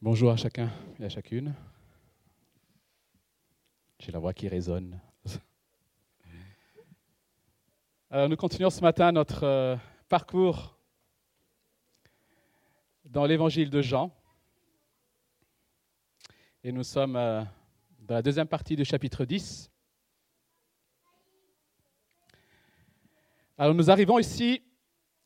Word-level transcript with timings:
Bonjour 0.00 0.30
à 0.30 0.36
chacun 0.36 0.70
et 1.00 1.06
à 1.06 1.08
chacune. 1.08 1.52
J'ai 3.98 4.12
la 4.12 4.20
voix 4.20 4.32
qui 4.32 4.46
résonne. 4.46 5.00
Alors, 8.10 8.28
nous 8.28 8.36
continuons 8.36 8.70
ce 8.70 8.80
matin 8.80 9.10
notre 9.10 9.42
euh, 9.42 9.76
parcours 10.08 10.78
dans 13.06 13.26
l'évangile 13.26 13.70
de 13.70 13.82
Jean. 13.82 14.14
Et 16.62 16.70
nous 16.70 16.84
sommes 16.84 17.16
euh, 17.16 17.42
dans 17.98 18.14
la 18.14 18.22
deuxième 18.22 18.46
partie 18.46 18.76
du 18.76 18.84
chapitre 18.84 19.24
10. 19.24 19.68
Alors 23.56 23.74
nous 23.74 23.90
arrivons 23.90 24.20
ici 24.20 24.62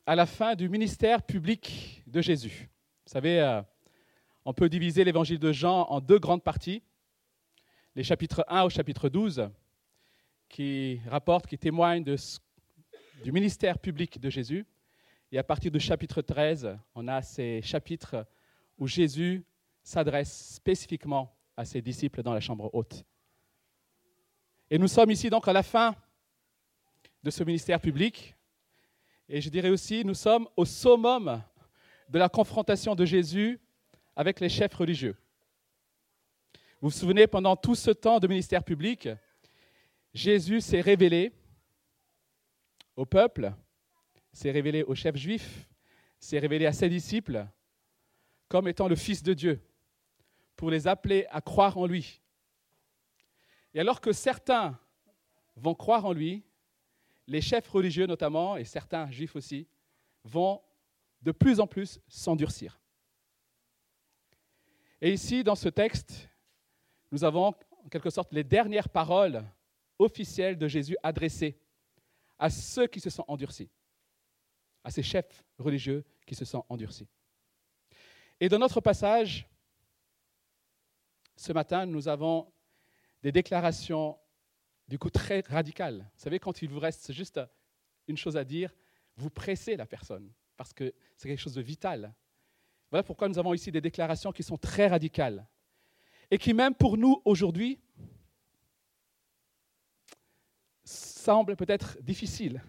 à 0.06 0.16
la 0.16 0.24
fin 0.24 0.54
du 0.54 0.70
ministère 0.70 1.22
public 1.22 2.02
de 2.06 2.22
Jésus. 2.22 2.70
Vous 3.04 3.12
savez, 3.12 3.38
euh, 3.38 3.60
on 4.44 4.52
peut 4.52 4.68
diviser 4.68 5.04
l'évangile 5.04 5.38
de 5.38 5.52
Jean 5.52 5.82
en 5.88 6.00
deux 6.00 6.18
grandes 6.18 6.42
parties. 6.42 6.82
Les 7.94 8.02
chapitres 8.02 8.44
1 8.48 8.64
au 8.64 8.70
chapitre 8.70 9.08
12, 9.08 9.48
qui 10.48 11.00
rapportent, 11.06 11.46
qui 11.46 11.58
témoignent 11.58 12.02
du 12.02 13.32
ministère 13.32 13.78
public 13.78 14.20
de 14.20 14.30
Jésus. 14.30 14.66
Et 15.30 15.38
à 15.38 15.44
partir 15.44 15.70
du 15.70 15.78
chapitre 15.78 16.22
13, 16.22 16.76
on 16.94 17.06
a 17.08 17.22
ces 17.22 17.62
chapitres 17.62 18.26
où 18.78 18.86
Jésus 18.86 19.44
s'adresse 19.82 20.54
spécifiquement 20.54 21.34
à 21.56 21.64
ses 21.64 21.80
disciples 21.80 22.22
dans 22.22 22.34
la 22.34 22.40
chambre 22.40 22.68
haute. 22.72 23.04
Et 24.70 24.78
nous 24.78 24.88
sommes 24.88 25.10
ici 25.10 25.30
donc 25.30 25.46
à 25.46 25.52
la 25.52 25.62
fin 25.62 25.94
de 27.22 27.30
ce 27.30 27.44
ministère 27.44 27.80
public. 27.80 28.34
Et 29.28 29.40
je 29.40 29.48
dirais 29.50 29.70
aussi, 29.70 30.04
nous 30.04 30.14
sommes 30.14 30.48
au 30.56 30.64
summum 30.64 31.42
de 32.08 32.18
la 32.18 32.28
confrontation 32.28 32.94
de 32.94 33.04
Jésus 33.04 33.60
avec 34.16 34.40
les 34.40 34.48
chefs 34.48 34.74
religieux. 34.74 35.16
Vous 36.80 36.88
vous 36.88 36.96
souvenez, 36.96 37.26
pendant 37.26 37.56
tout 37.56 37.74
ce 37.74 37.90
temps 37.90 38.18
de 38.18 38.26
ministère 38.26 38.64
public, 38.64 39.08
Jésus 40.12 40.60
s'est 40.60 40.80
révélé 40.80 41.32
au 42.96 43.06
peuple, 43.06 43.52
s'est 44.32 44.50
révélé 44.50 44.82
aux 44.82 44.94
chefs 44.94 45.16
juifs, 45.16 45.68
s'est 46.18 46.38
révélé 46.38 46.66
à 46.66 46.72
ses 46.72 46.88
disciples 46.88 47.46
comme 48.48 48.68
étant 48.68 48.88
le 48.88 48.96
Fils 48.96 49.22
de 49.22 49.32
Dieu, 49.32 49.62
pour 50.56 50.70
les 50.70 50.86
appeler 50.86 51.26
à 51.30 51.40
croire 51.40 51.78
en 51.78 51.86
lui. 51.86 52.20
Et 53.72 53.80
alors 53.80 54.00
que 54.00 54.12
certains 54.12 54.78
vont 55.56 55.74
croire 55.74 56.04
en 56.04 56.12
lui, 56.12 56.44
les 57.26 57.40
chefs 57.40 57.68
religieux 57.68 58.06
notamment, 58.06 58.56
et 58.56 58.64
certains 58.64 59.10
juifs 59.10 59.36
aussi, 59.36 59.66
vont 60.24 60.60
de 61.22 61.32
plus 61.32 61.60
en 61.60 61.66
plus 61.66 62.00
s'endurcir. 62.08 62.81
Et 65.04 65.12
ici, 65.12 65.42
dans 65.42 65.56
ce 65.56 65.68
texte, 65.68 66.28
nous 67.10 67.24
avons 67.24 67.46
en 67.46 67.88
quelque 67.90 68.08
sorte 68.08 68.32
les 68.32 68.44
dernières 68.44 68.88
paroles 68.88 69.44
officielles 69.98 70.56
de 70.56 70.68
Jésus 70.68 70.96
adressées 71.02 71.58
à 72.38 72.48
ceux 72.48 72.86
qui 72.86 73.00
se 73.00 73.10
sont 73.10 73.24
endurcis, 73.26 73.68
à 74.84 74.92
ces 74.92 75.02
chefs 75.02 75.42
religieux 75.58 76.04
qui 76.24 76.36
se 76.36 76.44
sont 76.44 76.64
endurcis. 76.68 77.08
Et 78.38 78.48
dans 78.48 78.60
notre 78.60 78.80
passage, 78.80 79.48
ce 81.34 81.52
matin, 81.52 81.84
nous 81.84 82.06
avons 82.06 82.52
des 83.24 83.32
déclarations 83.32 84.16
du 84.86 85.00
coup 85.00 85.10
très 85.10 85.40
radicales. 85.48 86.08
Vous 86.14 86.22
savez, 86.22 86.38
quand 86.38 86.62
il 86.62 86.68
vous 86.68 86.78
reste 86.78 87.12
juste 87.12 87.40
une 88.06 88.16
chose 88.16 88.36
à 88.36 88.44
dire, 88.44 88.72
vous 89.16 89.30
pressez 89.30 89.74
la 89.76 89.86
personne 89.86 90.32
parce 90.56 90.72
que 90.72 90.94
c'est 91.16 91.28
quelque 91.28 91.40
chose 91.40 91.54
de 91.54 91.62
vital. 91.62 92.14
Voilà 92.92 93.04
pourquoi 93.04 93.26
nous 93.26 93.38
avons 93.38 93.54
ici 93.54 93.72
des 93.72 93.80
déclarations 93.80 94.32
qui 94.32 94.42
sont 94.42 94.58
très 94.58 94.86
radicales 94.86 95.46
et 96.30 96.36
qui 96.36 96.52
même 96.52 96.74
pour 96.74 96.98
nous 96.98 97.22
aujourd'hui 97.24 97.80
semblent 100.84 101.56
peut-être 101.56 101.96
difficiles 102.02 102.62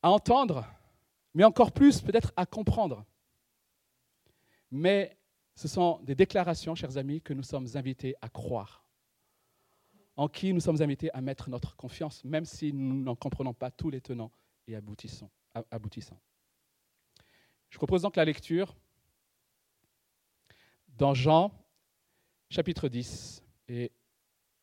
à 0.00 0.10
entendre, 0.10 0.64
mais 1.34 1.44
encore 1.44 1.72
plus 1.72 2.00
peut-être 2.00 2.32
à 2.34 2.46
comprendre. 2.46 3.04
Mais 4.70 5.14
ce 5.54 5.68
sont 5.68 6.00
des 6.04 6.14
déclarations, 6.14 6.74
chers 6.74 6.96
amis, 6.96 7.20
que 7.20 7.34
nous 7.34 7.42
sommes 7.42 7.66
invités 7.74 8.14
à 8.22 8.30
croire, 8.30 8.88
en 10.16 10.28
qui 10.28 10.54
nous 10.54 10.60
sommes 10.60 10.80
invités 10.80 11.12
à 11.12 11.20
mettre 11.20 11.50
notre 11.50 11.76
confiance, 11.76 12.24
même 12.24 12.46
si 12.46 12.72
nous 12.72 13.02
n'en 13.02 13.16
comprenons 13.16 13.52
pas 13.52 13.70
tous 13.70 13.90
les 13.90 14.00
tenants 14.00 14.32
et 14.66 14.76
aboutissants. 14.76 15.30
Je 17.70 17.76
propose 17.76 18.02
donc 18.02 18.16
la 18.16 18.24
lecture 18.24 18.76
dans 20.96 21.14
Jean 21.14 21.52
chapitre 22.50 22.88
10 22.88 23.42
et 23.68 23.92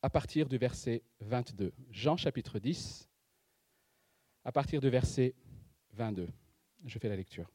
à 0.01 0.09
partir 0.09 0.49
du 0.49 0.57
verset 0.57 1.03
22. 1.21 1.73
Jean 1.91 2.17
chapitre 2.17 2.59
10 2.59 3.09
à 4.43 4.51
partir 4.51 4.81
du 4.81 4.89
verset 4.89 5.35
22. 5.93 6.27
Je 6.85 6.99
fais 6.99 7.09
la 7.09 7.15
lecture. 7.15 7.49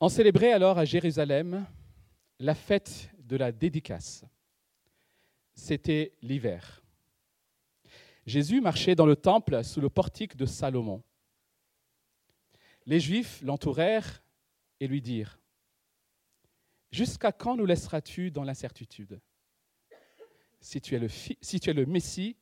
On 0.00 0.08
célébrait 0.08 0.52
alors 0.52 0.78
à 0.78 0.84
Jérusalem 0.84 1.66
la 2.38 2.54
fête 2.54 3.10
de 3.18 3.36
la 3.36 3.50
dédicace. 3.50 4.24
C'était 5.54 6.12
l'hiver. 6.22 6.82
Jésus 8.26 8.60
marchait 8.60 8.94
dans 8.94 9.06
le 9.06 9.16
temple 9.16 9.62
sous 9.64 9.80
le 9.80 9.88
portique 9.88 10.36
de 10.36 10.44
Salomon. 10.44 11.02
Les 12.86 13.00
Juifs 13.00 13.42
l'entourèrent 13.42 14.22
et 14.80 14.86
lui 14.86 15.02
dirent, 15.02 15.38
Jusqu'à 16.92 17.32
quand 17.32 17.56
nous 17.56 17.66
laisseras-tu 17.66 18.30
dans 18.30 18.44
l'incertitude? 18.44 19.20
Si 20.60 20.80
tu, 20.80 20.94
es 20.94 21.72
le 21.72 21.86
Messie, 21.86 22.36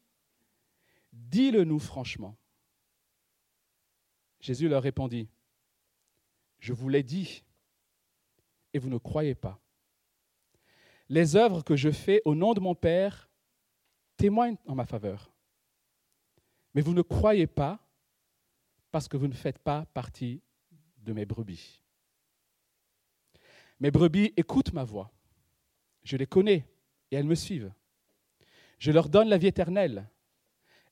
dis-le 1.13 1.65
nous 1.65 1.79
franchement. 1.79 2.37
Jésus 4.41 4.69
leur 4.69 4.83
répondit, 4.83 5.29
Je 6.59 6.73
vous 6.73 6.89
l'ai 6.89 7.03
dit, 7.03 7.43
et 8.73 8.79
vous 8.79 8.91
ne 8.91 8.99
croyez 8.99 9.35
pas. 9.35 9.61
Les 11.09 11.37
œuvres 11.37 11.63
que 11.63 11.77
je 11.77 11.91
fais 11.91 12.23
au 12.25 12.35
nom 12.35 12.55
de 12.55 12.61
mon 12.61 12.75
Père 12.75 13.31
témoignent 14.17 14.57
en 14.67 14.75
ma 14.75 14.87
faveur. 14.87 15.33
Mais 16.75 16.81
vous 16.81 16.95
ne 16.95 17.03
croyez 17.03 17.47
pas 17.47 17.84
parce 18.95 19.09
que 19.09 19.17
vous 19.17 19.27
ne 19.27 19.35
faites 19.35 19.59
pas 19.59 19.87
partie 19.87 20.41
de 20.99 21.13
mes 21.13 21.27
brebis. 21.27 21.83
Mes 23.81 23.91
brebis 23.91 24.33
écoutent 24.37 24.73
ma 24.73 24.85
voix. 24.85 25.11
Je 26.05 26.17
les 26.17 26.29
connais 26.29 26.65
et 27.11 27.17
elles 27.17 27.27
me 27.27 27.35
suivent. 27.35 27.73
Je 28.79 28.93
leur 28.93 29.09
donne 29.09 29.29
la 29.29 29.37
vie 29.37 29.49
éternelle. 29.49 30.09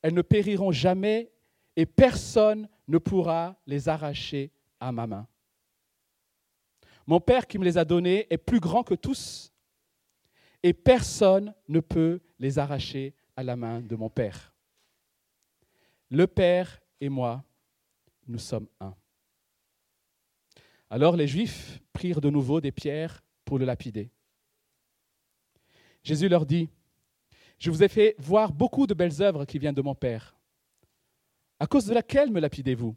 Elles 0.02 0.14
ne 0.14 0.22
périront 0.22 0.72
jamais 0.72 1.30
et 1.76 1.86
personne 1.86 2.68
ne 2.88 2.98
pourra 2.98 3.54
les 3.68 3.88
arracher 3.88 4.50
à 4.80 4.90
ma 4.90 5.06
main. 5.06 5.28
Mon 7.06 7.20
Père 7.20 7.46
qui 7.46 7.56
me 7.56 7.64
les 7.64 7.78
a 7.78 7.84
donnés 7.84 8.26
est 8.30 8.36
plus 8.36 8.58
grand 8.58 8.82
que 8.82 8.94
tous 8.94 9.52
et 10.64 10.72
personne 10.72 11.54
ne 11.68 11.78
peut 11.78 12.20
les 12.40 12.58
arracher 12.58 13.14
à 13.36 13.44
la 13.44 13.54
main 13.54 13.80
de 13.80 13.94
mon 13.94 14.10
Père. 14.10 14.52
Le 16.10 16.26
Père 16.26 16.80
et 17.00 17.08
moi, 17.08 17.44
nous 18.26 18.38
sommes 18.38 18.68
un. 18.80 18.94
Alors 20.90 21.16
les 21.16 21.26
Juifs 21.26 21.80
prirent 21.92 22.20
de 22.20 22.30
nouveau 22.30 22.60
des 22.60 22.72
pierres 22.72 23.24
pour 23.44 23.58
le 23.58 23.64
lapider. 23.64 24.10
Jésus 26.02 26.28
leur 26.28 26.46
dit, 26.46 26.68
Je 27.58 27.70
vous 27.70 27.82
ai 27.82 27.88
fait 27.88 28.14
voir 28.18 28.52
beaucoup 28.52 28.86
de 28.86 28.94
belles 28.94 29.22
œuvres 29.22 29.44
qui 29.44 29.58
viennent 29.58 29.74
de 29.74 29.82
mon 29.82 29.94
Père. 29.94 30.36
À 31.58 31.66
cause 31.66 31.86
de 31.86 31.94
laquelle 31.94 32.30
me 32.30 32.40
lapidez-vous? 32.40 32.96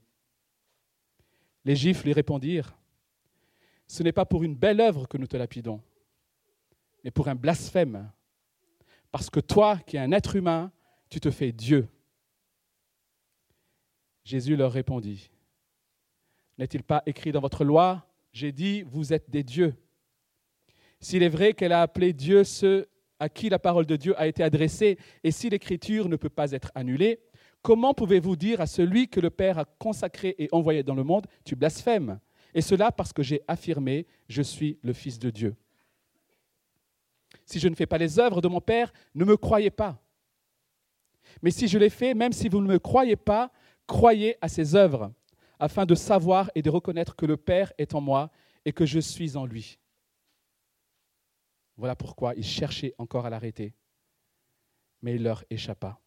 Les 1.63 1.75
Juifs 1.75 2.03
lui 2.03 2.13
répondirent, 2.13 2.77
Ce 3.87 4.03
n'est 4.03 4.11
pas 4.11 4.25
pour 4.25 4.43
une 4.43 4.55
belle 4.55 4.81
œuvre 4.81 5.07
que 5.07 5.17
nous 5.17 5.27
te 5.27 5.37
lapidons, 5.37 5.81
mais 7.03 7.11
pour 7.11 7.27
un 7.27 7.35
blasphème, 7.35 8.11
parce 9.11 9.29
que 9.29 9.39
toi, 9.39 9.77
qui 9.79 9.95
es 9.95 9.99
un 9.99 10.11
être 10.11 10.35
humain, 10.35 10.71
tu 11.09 11.19
te 11.19 11.31
fais 11.31 11.51
Dieu. 11.51 11.87
Jésus 14.25 14.55
leur 14.55 14.71
répondit, 14.71 15.29
N'est-il 16.57 16.83
pas 16.83 17.03
écrit 17.05 17.31
dans 17.31 17.39
votre 17.39 17.63
loi 17.63 18.05
J'ai 18.33 18.51
dit, 18.51 18.81
vous 18.81 19.13
êtes 19.13 19.29
des 19.29 19.43
dieux. 19.43 19.75
S'il 20.99 21.21
est 21.21 21.29
vrai 21.29 21.53
qu'elle 21.53 21.71
a 21.71 21.83
appelé 21.83 22.11
Dieu 22.11 22.43
ceux 22.43 22.89
à 23.19 23.29
qui 23.29 23.49
la 23.49 23.59
parole 23.59 23.85
de 23.85 23.95
Dieu 23.95 24.19
a 24.19 24.27
été 24.27 24.43
adressée, 24.43 24.97
et 25.23 25.31
si 25.31 25.49
l'écriture 25.49 26.09
ne 26.09 26.15
peut 26.15 26.29
pas 26.29 26.51
être 26.51 26.71
annulée, 26.73 27.21
comment 27.61 27.93
pouvez-vous 27.93 28.35
dire 28.35 28.59
à 28.61 28.67
celui 28.67 29.07
que 29.07 29.19
le 29.19 29.29
Père 29.29 29.59
a 29.59 29.65
consacré 29.65 30.35
et 30.39 30.49
envoyé 30.51 30.81
dans 30.83 30.95
le 30.95 31.03
monde, 31.03 31.27
tu 31.45 31.55
blasphèmes 31.55 32.19
Et 32.55 32.61
cela 32.61 32.91
parce 32.91 33.13
que 33.13 33.23
j'ai 33.23 33.41
affirmé, 33.47 34.07
je 34.27 34.41
suis 34.41 34.79
le 34.81 34.93
Fils 34.93 35.19
de 35.19 35.29
Dieu. 35.29 35.55
Si 37.45 37.59
je 37.59 37.67
ne 37.67 37.75
fais 37.75 37.85
pas 37.85 37.99
les 37.99 38.17
œuvres 38.17 38.41
de 38.41 38.47
mon 38.47 38.59
Père, 38.59 38.91
ne 39.13 39.23
me 39.23 39.37
croyez 39.37 39.69
pas. 39.69 40.01
Mais 41.41 41.51
si 41.51 41.67
je 41.67 41.77
les 41.77 41.89
fais, 41.89 42.13
même 42.13 42.33
si 42.33 42.49
vous 42.49 42.61
ne 42.61 42.67
me 42.67 42.79
croyez 42.79 43.15
pas, 43.15 43.51
croyez 43.87 44.37
à 44.41 44.47
ses 44.47 44.75
œuvres, 44.75 45.13
afin 45.59 45.85
de 45.85 45.95
savoir 45.95 46.51
et 46.55 46.61
de 46.61 46.69
reconnaître 46.69 47.15
que 47.15 47.25
le 47.25 47.37
Père 47.37 47.71
est 47.77 47.95
en 47.95 48.01
moi 48.01 48.31
et 48.65 48.73
que 48.73 48.85
je 48.85 48.99
suis 48.99 49.37
en 49.37 49.45
lui. 49.45 49.79
Voilà 51.77 51.95
pourquoi 51.95 52.33
ils 52.35 52.45
cherchaient 52.45 52.93
encore 52.97 53.25
à 53.25 53.29
l'arrêter, 53.29 53.73
mais 55.01 55.15
il 55.15 55.23
leur 55.23 55.43
échappa. 55.49 55.99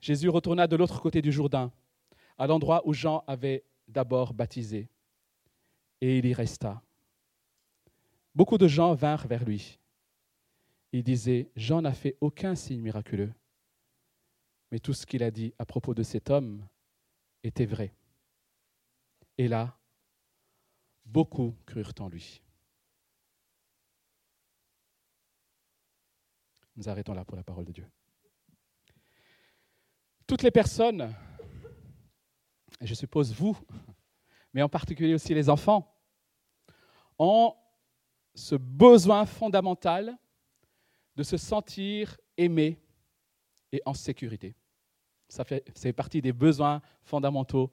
Jésus 0.00 0.28
retourna 0.28 0.66
de 0.66 0.76
l'autre 0.76 1.00
côté 1.00 1.22
du 1.22 1.32
Jourdain, 1.32 1.72
à 2.36 2.46
l'endroit 2.46 2.86
où 2.86 2.92
Jean 2.92 3.24
avait 3.26 3.64
d'abord 3.88 4.32
baptisé, 4.32 4.88
et 6.00 6.18
il 6.18 6.26
y 6.26 6.34
resta. 6.34 6.82
Beaucoup 8.34 8.58
de 8.58 8.68
gens 8.68 8.94
vinrent 8.94 9.26
vers 9.26 9.44
lui. 9.44 9.78
Ils 10.92 11.02
disaient, 11.02 11.50
Jean 11.56 11.82
n'a 11.82 11.92
fait 11.92 12.16
aucun 12.20 12.54
signe 12.54 12.80
miraculeux, 12.80 13.32
mais 14.70 14.78
tout 14.78 14.94
ce 14.94 15.06
qu'il 15.06 15.22
a 15.22 15.30
dit 15.30 15.54
à 15.58 15.64
propos 15.64 15.94
de 15.94 16.02
cet 16.02 16.30
homme 16.30 16.66
était 17.42 17.66
vrai. 17.66 17.94
Et 19.36 19.48
là, 19.48 19.78
beaucoup 21.04 21.56
crurent 21.64 21.94
en 22.00 22.08
lui. 22.08 22.42
Nous 26.76 26.88
arrêtons 26.88 27.14
là 27.14 27.24
pour 27.24 27.36
la 27.36 27.42
parole 27.42 27.64
de 27.64 27.72
Dieu. 27.72 27.88
Toutes 30.26 30.42
les 30.42 30.50
personnes, 30.50 31.14
je 32.80 32.94
suppose 32.94 33.32
vous, 33.32 33.58
mais 34.52 34.62
en 34.62 34.68
particulier 34.68 35.14
aussi 35.14 35.34
les 35.34 35.48
enfants, 35.48 35.94
ont 37.18 37.54
ce 38.34 38.54
besoin 38.54 39.26
fondamental 39.26 40.16
de 41.16 41.22
se 41.22 41.36
sentir 41.36 42.16
aimé 42.36 42.80
et 43.72 43.82
en 43.84 43.94
sécurité. 43.94 44.54
Ça 45.28 45.44
fait, 45.44 45.64
c'est 45.74 45.92
partie 45.92 46.22
des 46.22 46.32
besoins 46.32 46.80
fondamentaux 47.02 47.70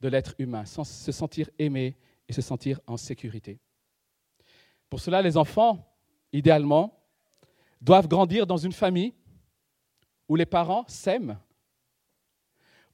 de 0.00 0.08
l'être 0.08 0.34
humain, 0.38 0.64
se 0.64 1.12
sentir 1.12 1.50
aimé 1.58 1.96
et 2.28 2.32
se 2.32 2.42
sentir 2.42 2.80
en 2.86 2.96
sécurité. 2.96 3.58
Pour 4.88 5.00
cela, 5.00 5.22
les 5.22 5.36
enfants, 5.36 5.84
idéalement, 6.32 7.02
doivent 7.80 8.08
grandir 8.08 8.46
dans 8.46 8.56
une 8.56 8.72
famille 8.72 9.12
où 10.28 10.36
les 10.36 10.46
parents 10.46 10.84
s'aiment, 10.86 11.38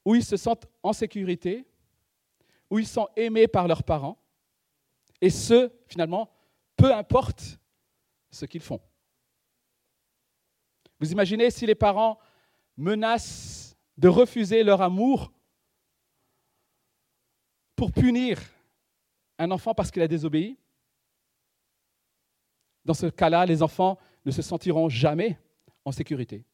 où 0.04 0.14
ils 0.14 0.24
se 0.24 0.36
sentent 0.36 0.66
en 0.82 0.92
sécurité, 0.92 1.66
où 2.70 2.78
ils 2.78 2.86
sont 2.86 3.08
aimés 3.16 3.48
par 3.48 3.68
leurs 3.68 3.82
parents, 3.82 4.18
et 5.20 5.30
ce, 5.30 5.70
finalement, 5.86 6.30
peu 6.76 6.94
importe 6.94 7.58
ce 8.30 8.46
qu'ils 8.46 8.62
font. 8.62 8.80
Vous 11.00 11.10
imaginez 11.12 11.50
si 11.50 11.66
les 11.66 11.74
parents 11.74 12.18
menacent 12.76 13.74
de 13.96 14.08
refuser 14.08 14.62
leur 14.62 14.82
amour 14.82 15.32
pour 17.74 17.90
punir 17.90 18.38
un 19.38 19.50
enfant 19.50 19.74
parce 19.74 19.90
qu'il 19.90 20.02
a 20.02 20.08
désobéi? 20.08 20.58
Dans 22.84 22.94
ce 22.94 23.06
cas-là, 23.06 23.46
les 23.46 23.62
enfants 23.62 23.98
ne 24.26 24.30
se 24.30 24.42
sentiront 24.42 24.88
jamais 24.88 25.38
en 25.84 25.92
sécurité. 25.92 26.44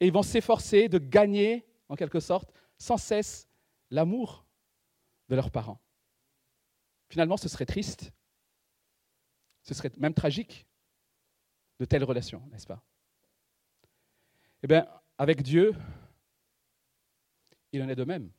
Et 0.00 0.06
ils 0.06 0.12
vont 0.12 0.22
s'efforcer 0.22 0.88
de 0.88 0.98
gagner, 0.98 1.66
en 1.88 1.96
quelque 1.96 2.20
sorte, 2.20 2.52
sans 2.78 2.96
cesse 2.96 3.48
l'amour 3.90 4.46
de 5.28 5.34
leurs 5.34 5.50
parents. 5.50 5.80
Finalement, 7.08 7.36
ce 7.36 7.48
serait 7.48 7.66
triste, 7.66 8.12
ce 9.62 9.74
serait 9.74 9.92
même 9.96 10.14
tragique 10.14 10.66
de 11.80 11.84
telles 11.84 12.04
relations, 12.04 12.42
n'est-ce 12.50 12.66
pas? 12.66 12.82
Eh 14.64 14.66
bien, 14.66 14.86
avec 15.18 15.42
Dieu, 15.42 15.74
il 17.70 17.82
en 17.82 17.88
est 17.90 17.94
de 17.94 18.04
même. 18.04 18.30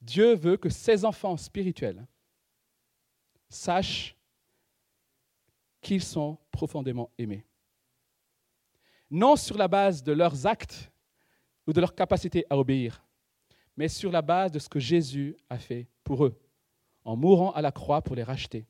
Dieu 0.00 0.36
veut 0.36 0.56
que 0.56 0.68
ses 0.68 1.04
enfants 1.04 1.36
spirituels 1.36 2.06
sachent 3.48 4.16
qu'ils 5.80 6.04
sont 6.04 6.38
profondément 6.52 7.10
aimés. 7.18 7.44
Non 9.10 9.34
sur 9.34 9.58
la 9.58 9.66
base 9.66 10.04
de 10.04 10.12
leurs 10.12 10.46
actes 10.46 10.92
ou 11.66 11.72
de 11.72 11.80
leur 11.80 11.96
capacité 11.96 12.46
à 12.48 12.56
obéir, 12.56 13.04
mais 13.76 13.88
sur 13.88 14.12
la 14.12 14.22
base 14.22 14.52
de 14.52 14.60
ce 14.60 14.68
que 14.68 14.78
Jésus 14.78 15.36
a 15.48 15.58
fait 15.58 15.88
pour 16.04 16.24
eux, 16.24 16.40
en 17.02 17.16
mourant 17.16 17.50
à 17.50 17.60
la 17.60 17.72
croix 17.72 18.02
pour 18.02 18.14
les 18.14 18.22
racheter. 18.22 18.68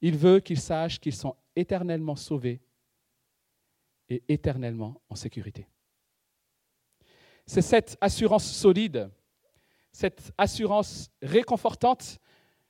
Il 0.00 0.16
veut 0.16 0.40
qu'ils 0.40 0.60
sachent 0.60 0.98
qu'ils 0.98 1.14
sont 1.14 1.36
éternellement 1.54 2.16
sauvés 2.16 2.60
et 4.10 4.22
éternellement 4.28 5.00
en 5.08 5.14
sécurité. 5.14 5.66
C'est 7.46 7.62
cette 7.62 7.96
assurance 8.00 8.44
solide, 8.44 9.10
cette 9.92 10.32
assurance 10.36 11.10
réconfortante 11.22 12.18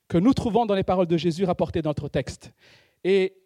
que 0.08 0.18
nous 0.18 0.34
trouvons 0.34 0.66
dans 0.66 0.74
les 0.74 0.84
paroles 0.84 1.06
de 1.06 1.16
Jésus 1.16 1.44
rapportées 1.44 1.82
dans 1.82 1.90
notre 1.90 2.08
texte. 2.08 2.52
Et 3.04 3.36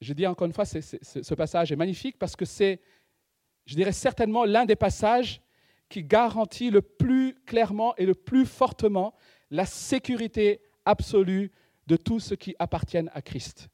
je 0.00 0.12
dis 0.12 0.26
encore 0.26 0.46
une 0.46 0.52
fois, 0.52 0.64
ce 0.64 1.34
passage 1.34 1.72
est 1.72 1.76
magnifique 1.76 2.18
parce 2.18 2.36
que 2.36 2.44
c'est, 2.44 2.80
je 3.66 3.74
dirais 3.74 3.92
certainement, 3.92 4.44
l'un 4.44 4.64
des 4.64 4.76
passages 4.76 5.40
qui 5.88 6.04
garantit 6.04 6.70
le 6.70 6.82
plus 6.82 7.34
clairement 7.46 7.94
et 7.96 8.06
le 8.06 8.14
plus 8.14 8.46
fortement 8.46 9.14
la 9.50 9.66
sécurité 9.66 10.60
absolue 10.84 11.50
de 11.86 11.96
tous 11.96 12.20
ceux 12.20 12.36
qui 12.36 12.54
appartiennent 12.58 13.10
à 13.14 13.22
Christ. 13.22 13.68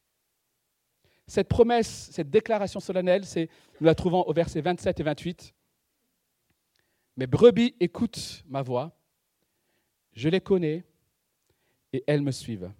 Cette 1.26 1.48
promesse, 1.48 2.10
cette 2.12 2.30
déclaration 2.30 2.80
solennelle, 2.80 3.24
c'est, 3.24 3.48
nous 3.80 3.86
la 3.86 3.94
trouvons 3.94 4.22
au 4.22 4.32
verset 4.32 4.60
27 4.60 5.00
et 5.00 5.02
28. 5.02 5.54
Mes 7.16 7.26
brebis 7.26 7.74
écoutent 7.80 8.42
ma 8.46 8.62
voix, 8.62 8.96
je 10.12 10.28
les 10.28 10.40
connais 10.40 10.84
et 11.92 12.04
elles 12.06 12.22
me 12.22 12.30
suivent. 12.30 12.72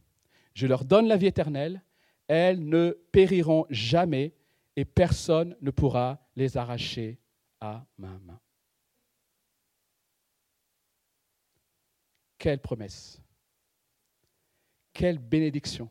Je 0.55 0.67
leur 0.67 0.85
donne 0.85 1.06
la 1.06 1.17
vie 1.17 1.26
éternelle, 1.26 1.82
elles 2.29 2.64
ne 2.64 2.91
périront 3.12 3.67
jamais 3.70 4.35
et 4.76 4.85
personne 4.85 5.56
ne 5.61 5.70
pourra 5.70 6.20
les 6.37 6.56
arracher 6.56 7.19
à 7.61 7.87
ma 7.97 8.19
main. 8.19 8.40
Quelle 12.38 12.61
promesse 12.61 13.23
Quelle 14.93 15.19
bénédiction 15.19 15.88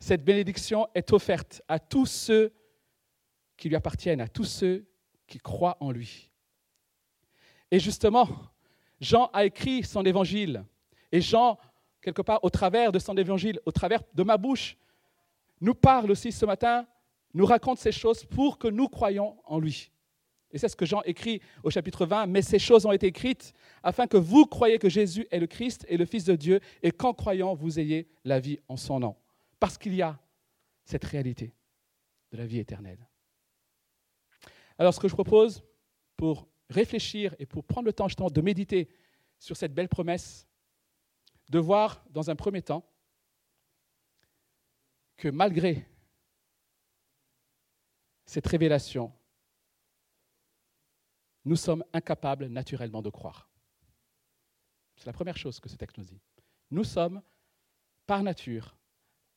Cette 0.00 0.24
bénédiction 0.24 0.88
est 0.94 1.12
offerte 1.12 1.62
à 1.68 1.78
tous 1.78 2.06
ceux 2.06 2.52
qui 3.56 3.68
lui 3.68 3.76
appartiennent, 3.76 4.20
à 4.20 4.28
tous 4.28 4.44
ceux 4.44 4.86
qui 5.26 5.38
croient 5.38 5.76
en 5.80 5.92
lui. 5.92 6.30
Et 7.70 7.78
justement, 7.78 8.28
Jean 9.00 9.26
a 9.32 9.44
écrit 9.44 9.84
son 9.84 10.04
évangile. 10.04 10.64
Et 11.12 11.20
Jean 11.20 11.58
quelque 12.00 12.22
part, 12.22 12.42
au 12.42 12.50
travers 12.50 12.92
de 12.92 12.98
son 12.98 13.16
évangile, 13.16 13.60
au 13.66 13.72
travers 13.72 14.02
de 14.14 14.22
ma 14.22 14.36
bouche, 14.36 14.76
nous 15.60 15.74
parle 15.74 16.10
aussi 16.10 16.32
ce 16.32 16.46
matin, 16.46 16.86
nous 17.34 17.46
raconte 17.46 17.78
ces 17.78 17.92
choses 17.92 18.24
pour 18.24 18.58
que 18.58 18.68
nous 18.68 18.88
croyions 18.88 19.36
en 19.44 19.58
lui. 19.58 19.90
Et 20.52 20.58
c'est 20.58 20.68
ce 20.68 20.74
que 20.74 20.86
Jean 20.86 21.02
écrit 21.02 21.40
au 21.62 21.70
chapitre 21.70 22.06
20, 22.06 22.26
mais 22.26 22.42
ces 22.42 22.58
choses 22.58 22.84
ont 22.84 22.92
été 22.92 23.06
écrites 23.06 23.52
afin 23.82 24.06
que 24.06 24.16
vous 24.16 24.46
croyiez 24.46 24.78
que 24.78 24.88
Jésus 24.88 25.28
est 25.30 25.38
le 25.38 25.46
Christ 25.46 25.86
et 25.88 25.96
le 25.96 26.04
Fils 26.06 26.24
de 26.24 26.34
Dieu, 26.34 26.60
et 26.82 26.90
qu'en 26.90 27.12
croyant, 27.12 27.54
vous 27.54 27.78
ayez 27.78 28.08
la 28.24 28.40
vie 28.40 28.58
en 28.68 28.76
son 28.76 28.98
nom. 28.98 29.16
Parce 29.60 29.78
qu'il 29.78 29.94
y 29.94 30.02
a 30.02 30.18
cette 30.84 31.04
réalité 31.04 31.54
de 32.32 32.38
la 32.38 32.46
vie 32.46 32.58
éternelle. 32.58 33.06
Alors 34.78 34.94
ce 34.94 35.00
que 35.00 35.08
je 35.08 35.14
propose 35.14 35.62
pour 36.16 36.48
réfléchir 36.70 37.34
et 37.38 37.46
pour 37.46 37.64
prendre 37.64 37.86
le 37.86 37.92
temps 37.92 38.08
justement 38.08 38.30
de 38.30 38.40
méditer 38.40 38.88
sur 39.38 39.56
cette 39.56 39.74
belle 39.74 39.88
promesse, 39.88 40.48
de 41.50 41.58
voir 41.58 42.04
dans 42.10 42.30
un 42.30 42.36
premier 42.36 42.62
temps 42.62 42.88
que 45.16 45.28
malgré 45.28 45.86
cette 48.24 48.46
révélation, 48.46 49.12
nous 51.44 51.56
sommes 51.56 51.84
incapables 51.92 52.46
naturellement 52.46 53.02
de 53.02 53.10
croire. 53.10 53.50
C'est 54.96 55.06
la 55.06 55.12
première 55.12 55.36
chose 55.36 55.60
que 55.60 55.68
ce 55.68 55.76
texte 55.76 55.98
nous 55.98 56.04
dit. 56.04 56.20
Nous 56.70 56.84
sommes, 56.84 57.22
par 58.06 58.22
nature, 58.22 58.76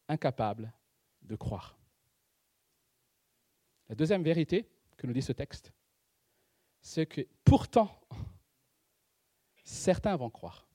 incapables 0.07 0.72
de 1.22 1.36
croire. 1.36 1.77
La 3.89 3.95
deuxième 3.95 4.24
vérité 4.24 4.69
que 4.98 5.07
nous 5.07 5.13
dit 5.13 5.22
ce 5.22 5.33
texte, 5.33 5.72
c'est 6.81 7.05
que 7.05 7.22
pourtant, 7.43 7.89
certains 9.63 10.15
vont 10.15 10.29
croire. 10.29 10.67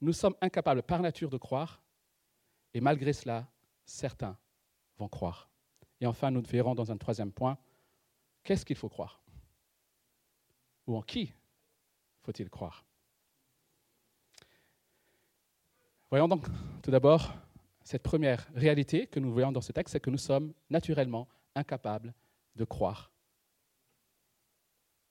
Nous 0.00 0.12
sommes 0.12 0.36
incapables 0.40 0.82
par 0.82 1.00
nature 1.00 1.30
de 1.30 1.38
croire, 1.38 1.82
et 2.72 2.80
malgré 2.80 3.12
cela, 3.12 3.50
certains 3.84 4.38
vont 4.98 5.08
croire. 5.08 5.50
Et 6.00 6.06
enfin, 6.06 6.30
nous 6.30 6.42
verrons 6.42 6.74
dans 6.74 6.90
un 6.90 6.96
troisième 6.96 7.32
point, 7.32 7.58
qu'est-ce 8.42 8.64
qu'il 8.64 8.76
faut 8.76 8.88
croire? 8.88 9.22
Ou 10.86 10.96
en 10.96 11.02
qui 11.02 11.32
faut-il 12.22 12.48
croire? 12.48 12.84
Voyons 16.10 16.26
donc 16.26 16.44
tout 16.82 16.90
d'abord 16.90 17.32
cette 17.84 18.02
première 18.02 18.48
réalité 18.56 19.06
que 19.06 19.20
nous 19.20 19.32
voyons 19.32 19.52
dans 19.52 19.60
ce 19.60 19.70
texte, 19.70 19.92
c'est 19.92 20.00
que 20.00 20.10
nous 20.10 20.18
sommes 20.18 20.52
naturellement 20.68 21.28
incapables 21.54 22.12
de 22.56 22.64
croire. 22.64 23.12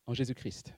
en 0.05 0.13
Jésus-Christ. 0.13 0.73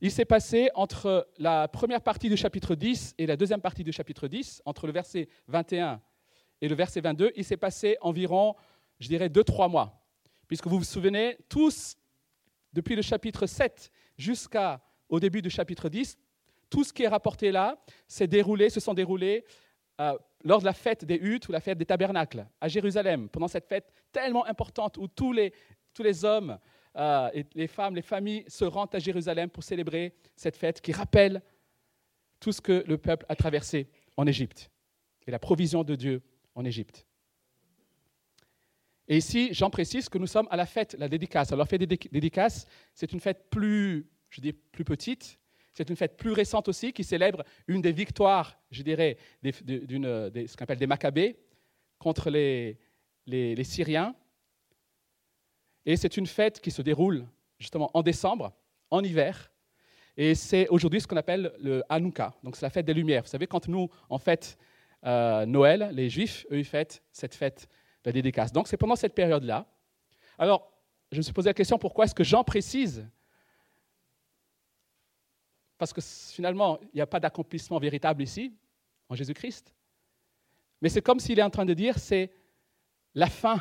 Il 0.00 0.10
s'est 0.12 0.24
passé 0.24 0.70
entre 0.74 1.28
la 1.38 1.66
première 1.68 2.00
partie 2.00 2.28
du 2.28 2.36
chapitre 2.36 2.74
10 2.74 3.16
et 3.18 3.26
la 3.26 3.36
deuxième 3.36 3.60
partie 3.60 3.84
du 3.84 3.92
chapitre 3.92 4.28
10, 4.28 4.62
entre 4.64 4.86
le 4.86 4.92
verset 4.92 5.28
21 5.48 6.00
et 6.60 6.68
le 6.68 6.74
verset 6.74 7.00
22, 7.00 7.32
il 7.34 7.44
s'est 7.44 7.56
passé 7.56 7.98
environ, 8.00 8.54
je 9.00 9.08
dirais, 9.08 9.28
2-3 9.28 9.68
mois. 9.68 10.06
Puisque 10.46 10.68
vous 10.68 10.78
vous 10.78 10.84
souvenez, 10.84 11.36
tous, 11.48 11.96
depuis 12.72 12.94
le 12.94 13.02
chapitre 13.02 13.46
7 13.46 13.90
jusqu'au 14.16 15.20
début 15.20 15.42
du 15.42 15.50
chapitre 15.50 15.88
10, 15.88 16.16
tout 16.70 16.84
ce 16.84 16.92
qui 16.92 17.02
est 17.02 17.08
rapporté 17.08 17.50
là 17.50 17.78
s'est 18.06 18.28
déroulé, 18.28 18.70
se 18.70 18.80
sont 18.80 18.94
déroulés 18.94 19.44
euh, 20.00 20.16
lors 20.44 20.60
de 20.60 20.64
la 20.64 20.72
fête 20.72 21.04
des 21.04 21.16
huttes 21.16 21.48
ou 21.48 21.52
la 21.52 21.60
fête 21.60 21.76
des 21.76 21.84
tabernacles 21.84 22.46
à 22.60 22.68
Jérusalem, 22.68 23.28
pendant 23.28 23.48
cette 23.48 23.66
fête 23.66 23.92
tellement 24.12 24.46
importante 24.46 24.96
où 24.96 25.08
tous 25.08 25.32
les, 25.32 25.52
tous 25.92 26.02
les 26.02 26.24
hommes, 26.24 26.58
euh, 26.96 27.28
et 27.34 27.44
les 27.54 27.66
femmes, 27.66 27.94
les 27.94 28.02
familles 28.02 28.44
se 28.48 28.64
rendent 28.64 28.94
à 28.94 28.98
Jérusalem 28.98 29.50
pour 29.50 29.62
célébrer 29.62 30.14
cette 30.36 30.56
fête 30.56 30.80
qui 30.80 30.92
rappelle 30.92 31.42
tout 32.40 32.52
ce 32.52 32.60
que 32.60 32.84
le 32.86 32.96
peuple 32.96 33.26
a 33.28 33.36
traversé 33.36 33.88
en 34.16 34.26
Égypte 34.26 34.70
et 35.26 35.30
la 35.30 35.38
provision 35.38 35.84
de 35.84 35.94
Dieu 35.94 36.22
en 36.54 36.64
Égypte. 36.64 37.06
Et 39.06 39.16
ici, 39.16 39.52
j'en 39.52 39.70
précise 39.70 40.08
que 40.08 40.18
nous 40.18 40.26
sommes 40.26 40.46
à 40.50 40.56
la 40.56 40.66
fête, 40.66 40.94
la 40.98 41.08
dédicace. 41.08 41.48
Alors, 41.48 41.64
la 41.64 41.66
fête 41.66 41.80
des 41.80 41.96
dédicaces, 41.96 42.66
c'est 42.94 43.12
une 43.12 43.20
fête 43.20 43.50
plus, 43.50 44.08
je 44.30 44.40
dis, 44.40 44.52
plus 44.52 44.84
petite. 44.84 45.40
C'est 45.72 45.88
une 45.88 45.96
fête 45.96 46.16
plus 46.16 46.32
récente 46.32 46.68
aussi 46.68 46.92
qui 46.92 47.04
célèbre 47.04 47.44
une 47.68 47.80
des 47.80 47.92
victoires, 47.92 48.58
je 48.70 48.82
dirais, 48.82 49.16
des, 49.42 49.52
ce 49.52 50.56
qu'on 50.56 50.64
appelle 50.64 50.78
des 50.78 50.86
Maccabées 50.86 51.38
contre 51.98 52.30
les, 52.30 52.78
les, 53.26 53.54
les 53.54 53.64
Syriens. 53.64 54.14
Et 55.86 55.96
c'est 55.96 56.16
une 56.16 56.26
fête 56.26 56.60
qui 56.60 56.70
se 56.70 56.82
déroule 56.82 57.26
justement 57.58 57.90
en 57.94 58.02
décembre, 58.02 58.52
en 58.90 59.02
hiver. 59.02 59.50
Et 60.16 60.34
c'est 60.34 60.68
aujourd'hui 60.68 61.00
ce 61.00 61.06
qu'on 61.06 61.16
appelle 61.16 61.52
le 61.60 61.82
Hanouka, 61.88 62.34
donc 62.42 62.56
c'est 62.56 62.66
la 62.66 62.70
fête 62.70 62.84
des 62.84 62.94
Lumières. 62.94 63.22
Vous 63.22 63.28
savez, 63.28 63.46
quand 63.46 63.68
nous, 63.68 63.88
en 64.08 64.18
fête 64.18 64.58
euh, 65.04 65.46
Noël, 65.46 65.90
les 65.92 66.10
Juifs, 66.10 66.46
eux, 66.50 66.58
ils 66.58 66.64
fêtent 66.64 67.02
cette 67.12 67.34
fête 67.34 67.68
de 68.04 68.08
la 68.08 68.12
dédicace. 68.12 68.52
Donc 68.52 68.68
c'est 68.68 68.76
pendant 68.76 68.96
cette 68.96 69.14
période-là. 69.14 69.66
Alors, 70.38 70.72
je 71.12 71.18
me 71.18 71.22
suis 71.22 71.32
posé 71.32 71.48
la 71.48 71.54
question, 71.54 71.78
pourquoi 71.78 72.04
est-ce 72.04 72.14
que 72.14 72.24
Jean 72.24 72.44
précise 72.44 73.06
Parce 75.80 75.94
que 75.94 76.02
finalement, 76.02 76.78
il 76.82 76.96
n'y 76.96 77.00
a 77.00 77.06
pas 77.06 77.20
d'accomplissement 77.20 77.78
véritable 77.78 78.22
ici, 78.22 78.54
en 79.08 79.14
Jésus-Christ. 79.14 79.74
Mais 80.82 80.90
c'est 80.90 81.00
comme 81.00 81.18
s'il 81.18 81.38
est 81.38 81.42
en 81.42 81.48
train 81.48 81.64
de 81.64 81.72
dire, 81.72 81.98
c'est 81.98 82.30
la 83.14 83.30
fin 83.30 83.58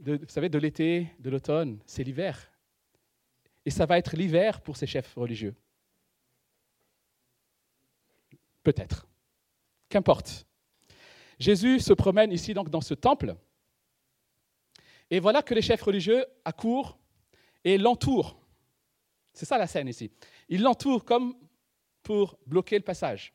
de, 0.00 0.18
vous 0.18 0.28
savez, 0.28 0.50
de 0.50 0.58
l'été, 0.58 1.08
de 1.18 1.30
l'automne, 1.30 1.80
c'est 1.86 2.04
l'hiver. 2.04 2.52
Et 3.64 3.70
ça 3.70 3.86
va 3.86 3.96
être 3.96 4.14
l'hiver 4.16 4.60
pour 4.60 4.76
ces 4.76 4.86
chefs 4.86 5.14
religieux. 5.14 5.54
Peut-être. 8.62 9.08
Qu'importe. 9.88 10.46
Jésus 11.38 11.80
se 11.80 11.94
promène 11.94 12.32
ici 12.32 12.52
donc 12.52 12.68
dans 12.68 12.82
ce 12.82 12.92
temple. 12.92 13.34
Et 15.08 15.20
voilà 15.20 15.42
que 15.42 15.54
les 15.54 15.62
chefs 15.62 15.80
religieux 15.82 16.26
accourent 16.44 16.98
et 17.64 17.78
l'entourent. 17.78 18.38
C'est 19.32 19.46
ça 19.46 19.56
la 19.56 19.66
scène 19.66 19.88
ici. 19.88 20.10
Ils 20.50 20.62
l'entourent 20.62 21.04
comme 21.04 21.34
pour 22.02 22.38
bloquer 22.44 22.76
le 22.76 22.84
passage. 22.84 23.32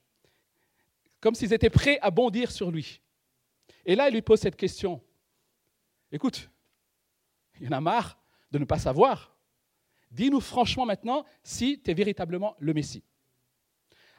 Comme 1.21 1.33
s'ils 1.33 1.53
étaient 1.53 1.69
prêts 1.69 1.97
à 2.01 2.11
bondir 2.11 2.51
sur 2.51 2.69
lui. 2.69 3.01
Et 3.85 3.95
là, 3.95 4.09
il 4.09 4.13
lui 4.13 4.21
pose 4.21 4.39
cette 4.39 4.57
question. 4.57 5.01
Écoute, 6.11 6.49
il 7.59 7.65
y 7.65 7.69
en 7.69 7.71
a 7.71 7.81
marre 7.81 8.19
de 8.51 8.59
ne 8.59 8.65
pas 8.65 8.77
savoir. 8.77 9.35
Dis-nous 10.11 10.41
franchement 10.41 10.85
maintenant 10.85 11.25
si 11.41 11.81
tu 11.81 11.89
es 11.89 11.93
véritablement 11.93 12.55
le 12.59 12.73
Messie. 12.73 13.03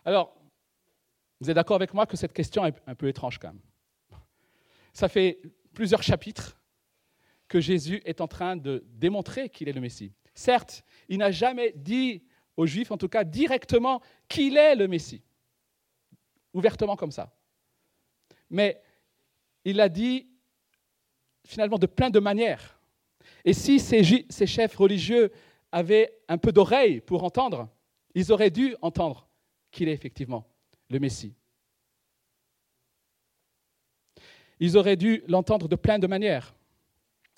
Alors, 0.05 0.35
vous 1.41 1.51
êtes 1.51 1.55
d'accord 1.57 1.77
avec 1.77 1.93
moi 1.93 2.07
que 2.07 2.17
cette 2.17 2.33
question 2.33 2.65
est 2.65 2.75
un 2.87 2.95
peu 2.95 3.09
étrange 3.09 3.39
quand 3.39 3.49
même. 3.49 3.61
Ça 4.93 5.09
fait 5.09 5.41
plusieurs 5.75 6.03
chapitres 6.03 6.59
que 7.47 7.61
Jésus 7.61 8.01
est 8.07 8.23
en 8.23 8.29
train 8.29 8.57
de 8.57 8.85
démontrer 8.89 9.51
qu'il 9.51 9.69
est 9.69 9.73
le 9.73 9.81
Messie. 9.81 10.13
Certes, 10.35 10.85
il 11.09 11.19
n'a 11.19 11.31
jamais 11.31 11.73
dit 11.77 12.23
aux 12.57 12.67
Juifs, 12.67 12.91
en 12.91 12.97
tout 12.97 13.09
cas 13.09 13.25
directement, 13.25 14.01
qu'il 14.29 14.57
est 14.57 14.75
le 14.75 14.89
Messie, 14.89 15.23
ouvertement 16.53 16.97
comme 16.97 17.13
ça. 17.13 17.33
Mais 18.51 18.81
il 19.65 19.77
l'a 19.77 19.89
dit 19.89 20.27
finalement 21.45 21.79
de 21.79 21.87
plein 21.87 22.11
de 22.11 22.19
manières. 22.19 22.79
Et 23.45 23.53
si 23.53 23.79
ces, 23.79 24.03
chefs 24.47 24.77
religieux 24.77 25.33
avaient 25.73 26.19
un 26.29 26.39
peu 26.39 26.53
d'oreille 26.53 27.01
pour 27.01 27.25
entendre, 27.25 27.69
ils 28.15 28.33
auraient 28.33 28.51
dû 28.51 28.75
entendre 28.83 29.29
qu'il 29.71 29.89
est 29.89 29.93
effectivement 29.93 30.47
le 30.91 30.99
Messie. 30.99 31.35
Ils 34.59 34.77
auraient 34.77 34.97
dû 34.97 35.23
l'entendre 35.29 35.69
de 35.69 35.77
plein 35.77 35.99
de 35.99 36.07
manières. 36.07 36.55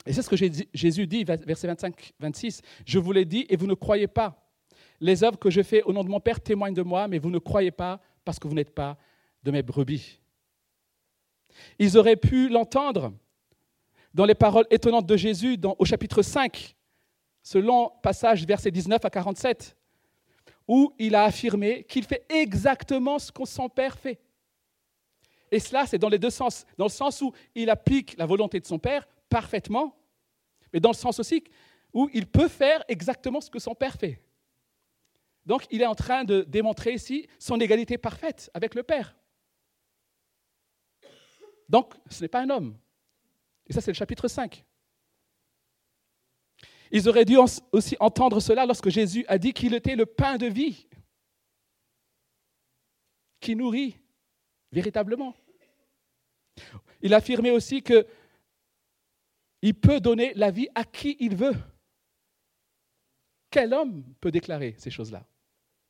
Et 0.06 0.12
c'est 0.12 0.22
ce 0.22 0.30
que 0.30 0.36
Jésus 0.72 1.06
dit, 1.06 1.24
verset 1.24 1.68
25-26. 1.68 2.62
Je 2.86 2.98
vous 2.98 3.12
l'ai 3.12 3.24
dit 3.24 3.44
et 3.48 3.56
vous 3.56 3.66
ne 3.66 3.74
croyez 3.74 4.06
pas. 4.06 4.47
Les 5.00 5.22
œuvres 5.22 5.38
que 5.38 5.50
je 5.50 5.62
fais 5.62 5.82
au 5.82 5.92
nom 5.92 6.02
de 6.02 6.08
mon 6.08 6.20
Père 6.20 6.40
témoignent 6.40 6.74
de 6.74 6.82
moi, 6.82 7.08
mais 7.08 7.18
vous 7.18 7.30
ne 7.30 7.38
croyez 7.38 7.70
pas 7.70 8.00
parce 8.24 8.38
que 8.38 8.48
vous 8.48 8.54
n'êtes 8.54 8.74
pas 8.74 8.96
de 9.42 9.50
mes 9.50 9.62
brebis. 9.62 10.20
Ils 11.78 11.96
auraient 11.96 12.16
pu 12.16 12.48
l'entendre 12.48 13.12
dans 14.12 14.24
les 14.24 14.34
paroles 14.34 14.66
étonnantes 14.70 15.06
de 15.06 15.16
Jésus 15.16 15.56
dans, 15.56 15.76
au 15.78 15.84
chapitre 15.84 16.22
5, 16.22 16.76
ce 17.42 17.58
long 17.58 17.92
passage, 18.02 18.44
versets 18.44 18.70
19 18.70 19.04
à 19.04 19.10
47, 19.10 19.76
où 20.66 20.92
il 20.98 21.14
a 21.14 21.24
affirmé 21.24 21.84
qu'il 21.84 22.04
fait 22.04 22.26
exactement 22.28 23.18
ce 23.18 23.32
que 23.32 23.44
son 23.44 23.68
Père 23.68 23.98
fait. 23.98 24.20
Et 25.50 25.60
cela, 25.60 25.86
c'est 25.86 25.98
dans 25.98 26.08
les 26.08 26.18
deux 26.18 26.30
sens. 26.30 26.66
Dans 26.76 26.84
le 26.84 26.90
sens 26.90 27.22
où 27.22 27.32
il 27.54 27.70
applique 27.70 28.16
la 28.18 28.26
volonté 28.26 28.60
de 28.60 28.66
son 28.66 28.78
Père 28.78 29.08
parfaitement, 29.28 29.96
mais 30.72 30.80
dans 30.80 30.90
le 30.90 30.96
sens 30.96 31.18
aussi 31.18 31.42
où 31.92 32.10
il 32.12 32.26
peut 32.26 32.48
faire 32.48 32.84
exactement 32.88 33.40
ce 33.40 33.50
que 33.50 33.58
son 33.58 33.74
Père 33.74 33.94
fait. 33.94 34.20
Donc, 35.48 35.66
il 35.70 35.80
est 35.80 35.86
en 35.86 35.94
train 35.94 36.24
de 36.24 36.42
démontrer 36.42 36.92
ici 36.92 37.26
son 37.38 37.58
égalité 37.58 37.96
parfaite 37.96 38.50
avec 38.52 38.74
le 38.74 38.82
Père. 38.82 39.16
Donc, 41.70 41.94
ce 42.10 42.20
n'est 42.20 42.28
pas 42.28 42.42
un 42.42 42.50
homme, 42.50 42.78
et 43.66 43.72
ça, 43.72 43.80
c'est 43.80 43.90
le 43.90 43.96
chapitre 43.96 44.28
5. 44.28 44.62
Ils 46.90 47.08
auraient 47.08 47.24
dû 47.24 47.38
aussi 47.72 47.96
entendre 47.98 48.40
cela 48.40 48.66
lorsque 48.66 48.90
Jésus 48.90 49.24
a 49.26 49.38
dit 49.38 49.54
qu'il 49.54 49.72
était 49.72 49.96
le 49.96 50.04
pain 50.04 50.36
de 50.36 50.46
vie, 50.46 50.86
qui 53.40 53.56
nourrit 53.56 53.96
véritablement. 54.70 55.34
Il 57.00 57.14
affirmait 57.14 57.52
aussi 57.52 57.82
que 57.82 58.06
il 59.62 59.74
peut 59.74 60.00
donner 60.00 60.34
la 60.34 60.50
vie 60.50 60.68
à 60.74 60.84
qui 60.84 61.16
il 61.20 61.36
veut. 61.36 61.56
Quel 63.50 63.72
homme 63.72 64.04
peut 64.20 64.30
déclarer 64.30 64.74
ces 64.76 64.90
choses-là? 64.90 65.26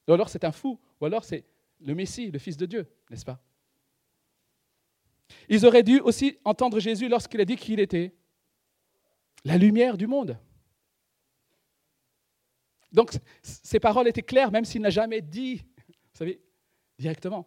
Ou 0.09 0.13
alors 0.13 0.29
c'est 0.29 0.45
un 0.45 0.53
fou, 0.53 0.81
ou 1.01 1.05
alors 1.05 1.25
c'est 1.25 1.45
le 1.81 1.95
Messie, 1.95 2.31
le 2.31 2.39
Fils 2.39 2.57
de 2.57 2.67
Dieu, 2.67 2.87
n'est-ce 3.11 3.25
pas? 3.25 3.41
Ils 5.49 5.67
auraient 5.67 5.83
dû 5.83 6.01
aussi 6.01 6.39
entendre 6.45 6.81
Jésus 6.81 7.09
lorsqu'il 7.09 7.41
a 7.41 7.45
dit 7.45 7.57
qu'il 7.57 7.79
était 7.79 8.15
la 9.45 9.59
lumière 9.59 9.97
du 9.97 10.07
monde. 10.07 10.39
Donc, 12.91 13.13
ces 13.43 13.79
paroles 13.79 14.09
étaient 14.09 14.23
claires, 14.23 14.51
même 14.51 14.65
s'il 14.65 14.81
n'a 14.81 14.91
jamais 14.91 15.21
dit, 15.21 15.57
vous 15.57 16.19
savez, 16.19 16.41
directement. 16.99 17.47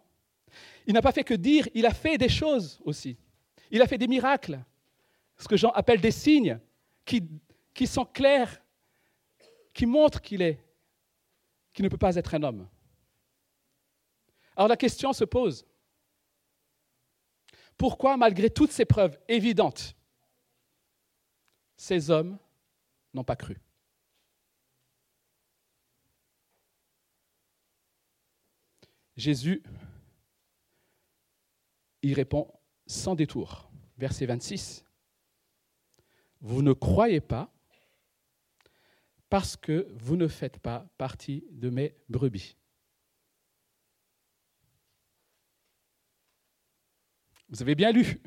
Il 0.86 0.94
n'a 0.94 1.02
pas 1.02 1.10
fait 1.10 1.24
que 1.24 1.34
dire, 1.34 1.68
il 1.74 1.84
a 1.84 1.92
fait 1.92 2.16
des 2.16 2.28
choses 2.28 2.80
aussi. 2.84 3.18
Il 3.70 3.82
a 3.82 3.88
fait 3.88 3.98
des 3.98 4.06
miracles, 4.06 4.60
ce 5.36 5.48
que 5.48 5.56
Jean 5.56 5.70
appelle 5.70 6.00
des 6.00 6.12
signes, 6.12 6.60
qui, 7.04 7.28
qui 7.74 7.88
sont 7.88 8.04
clairs, 8.04 8.62
qui 9.74 9.86
montrent 9.86 10.20
qu'il 10.20 10.42
est, 10.42 10.64
qu'il 11.72 11.84
ne 11.84 11.88
peut 11.88 11.96
pas 11.96 12.16
être 12.16 12.34
un 12.34 12.42
homme. 12.42 12.68
Alors 14.56 14.68
la 14.68 14.76
question 14.76 15.12
se 15.12 15.24
pose, 15.24 15.66
pourquoi, 17.76 18.16
malgré 18.16 18.50
toutes 18.50 18.70
ces 18.70 18.84
preuves 18.84 19.18
évidentes, 19.28 19.96
ces 21.76 22.10
hommes 22.10 22.38
n'ont 23.14 23.24
pas 23.24 23.36
cru? 23.36 23.60
Jésus 29.16 29.62
y 32.02 32.14
répond 32.14 32.52
sans 32.86 33.14
détour. 33.14 33.70
Verset 33.98 34.26
26. 34.26 34.84
Vous 36.40 36.62
ne 36.62 36.72
croyez 36.72 37.20
pas 37.20 37.52
parce 39.32 39.56
que 39.56 39.88
vous 39.94 40.16
ne 40.16 40.28
faites 40.28 40.58
pas 40.58 40.86
partie 40.98 41.46
de 41.52 41.70
mes 41.70 41.96
brebis. 42.10 42.54
Vous 47.48 47.62
avez 47.62 47.74
bien 47.74 47.92
lu. 47.92 48.20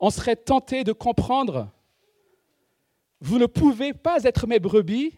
On 0.00 0.10
serait 0.10 0.34
tenté 0.34 0.82
de 0.82 0.90
comprendre 0.90 1.70
vous 3.20 3.38
ne 3.38 3.46
pouvez 3.46 3.94
pas 3.94 4.24
être 4.24 4.48
mes 4.48 4.58
brebis 4.58 5.16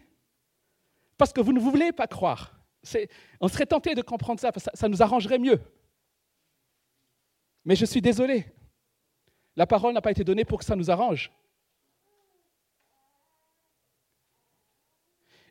parce 1.17 1.33
que 1.33 1.41
vous 1.41 1.51
ne 1.51 1.59
voulez 1.59 1.91
pas 1.91 2.05
croire. 2.05 2.53
On 3.41 3.47
serait 3.47 3.65
tenté 3.65 3.95
de 3.95 4.03
comprendre 4.03 4.39
ça, 4.39 4.51
parce 4.51 4.65
que 4.65 4.77
ça 4.77 4.89
nous 4.89 5.01
arrangerait 5.01 5.39
mieux. 5.39 5.59
Mais 7.65 7.75
je 7.75 7.85
suis 7.85 8.01
désolé. 8.01 8.45
La 9.55 9.65
parole 9.65 9.95
n'a 9.95 10.01
pas 10.01 10.11
été 10.11 10.23
donnée 10.23 10.45
pour 10.45 10.59
que 10.59 10.65
ça 10.65 10.75
nous 10.75 10.91
arrange. 10.91 11.31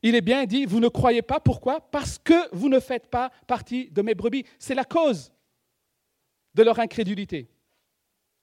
Il 0.02 0.16
est 0.16 0.20
bien 0.20 0.44
dit, 0.44 0.66
vous 0.66 0.80
ne 0.80 0.88
croyez 0.88 1.22
pas. 1.22 1.38
Pourquoi? 1.38 1.80
Parce 1.80 2.18
que 2.18 2.54
vous 2.54 2.68
ne 2.68 2.80
faites 2.80 3.08
pas 3.08 3.30
partie 3.46 3.88
de 3.90 4.02
mes 4.02 4.14
brebis. 4.14 4.44
C'est 4.58 4.74
la 4.74 4.84
cause 4.84 5.32
de 6.54 6.62
leur 6.62 6.78
incrédulité. 6.80 7.48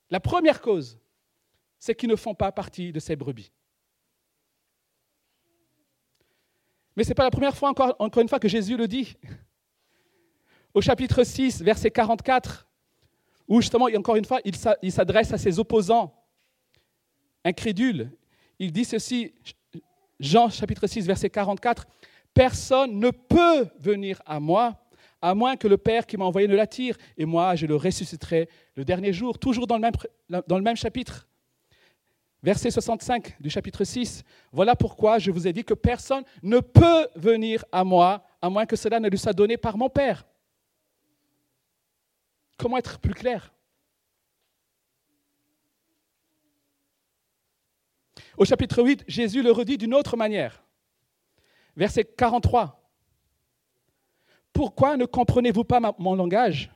La 0.10 0.20
première 0.20 0.62
cause, 0.62 0.98
c'est 1.78 1.96
qu'ils 1.96 2.10
ne 2.10 2.16
font 2.16 2.34
pas 2.34 2.52
partie 2.52 2.92
de 2.92 3.00
ces 3.00 3.16
brebis. 3.16 3.52
Mais 6.96 7.04
ce 7.04 7.10
n'est 7.10 7.16
pas 7.16 7.24
la 7.24 7.32
première 7.32 7.56
fois, 7.56 7.70
encore, 7.70 8.22
une 8.22 8.30
fois, 8.30 8.40
que 8.40 8.48
Jésus 8.48 8.78
le 8.78 8.88
dit. 8.88 9.16
Au 10.74 10.82
chapitre 10.82 11.24
6, 11.24 11.62
verset 11.62 11.92
44, 11.92 12.68
où 13.48 13.62
justement, 13.62 13.88
encore 13.96 14.16
une 14.16 14.26
fois, 14.26 14.40
il 14.44 14.92
s'adresse 14.92 15.34
à 15.34 15.38
ses 15.38 15.60
opposants 15.60 16.14
incrédules. 17.44 18.12
Il 18.60 18.72
dit 18.72 18.86
ceci, 18.86 19.34
Jean 20.20 20.50
chapitre 20.50 20.88
6, 20.88 21.06
verset 21.06 21.30
44, 21.30 21.86
Personne 22.34 23.00
ne 23.00 23.10
peut 23.10 23.68
venir 23.80 24.22
à 24.26 24.40
moi 24.40 24.78
à 25.22 25.36
moins 25.36 25.58
que 25.58 25.68
le 25.68 25.78
Père 25.78 26.06
qui 26.06 26.16
m'a 26.16 26.26
envoyé 26.26 26.48
ne 26.48 26.56
l'attire, 26.56 26.96
et 27.18 27.26
moi 27.26 27.56
je 27.56 27.66
le 27.66 27.76
ressusciterai 27.76 28.48
le 28.76 28.86
dernier 28.86 29.12
jour, 29.12 29.38
toujours 29.38 29.68
dans 29.68 29.76
le 29.76 29.82
même, 29.82 29.92
dans 30.48 30.58
le 30.58 30.64
même 30.64 30.78
chapitre. 30.78 31.28
Verset 32.42 32.72
65 32.72 33.42
du 33.42 33.50
chapitre 33.50 33.84
6. 33.84 34.24
Voilà 34.54 34.76
pourquoi 34.76 35.20
je 35.20 35.30
vous 35.30 35.46
ai 35.46 35.52
dit 35.52 35.66
que 35.66 35.74
personne 35.74 36.24
ne 36.42 36.60
peut 36.60 37.10
venir 37.16 37.66
à 37.72 37.84
moi 37.84 38.24
à 38.42 38.50
moins 38.50 38.66
que 38.66 38.78
cela 38.78 39.02
ne 39.02 39.10
lui 39.10 39.18
soit 39.18 39.34
donné 39.34 39.58
par 39.58 39.78
mon 39.78 39.90
Père. 39.90 40.26
Comment 42.58 42.78
être 42.78 43.00
plus 43.00 43.14
clair? 43.14 43.54
Au 48.40 48.46
chapitre 48.46 48.82
8, 48.82 49.04
Jésus 49.06 49.44
le 49.44 49.52
redit 49.52 49.78
d'une 49.78 49.94
autre 49.94 50.16
manière. 50.16 50.64
Verset 51.76 52.06
43. 52.06 52.90
Pourquoi 54.54 54.96
ne 54.96 55.06
comprenez-vous 55.06 55.66
pas 55.66 55.82
mon 56.00 56.16
langage? 56.16 56.72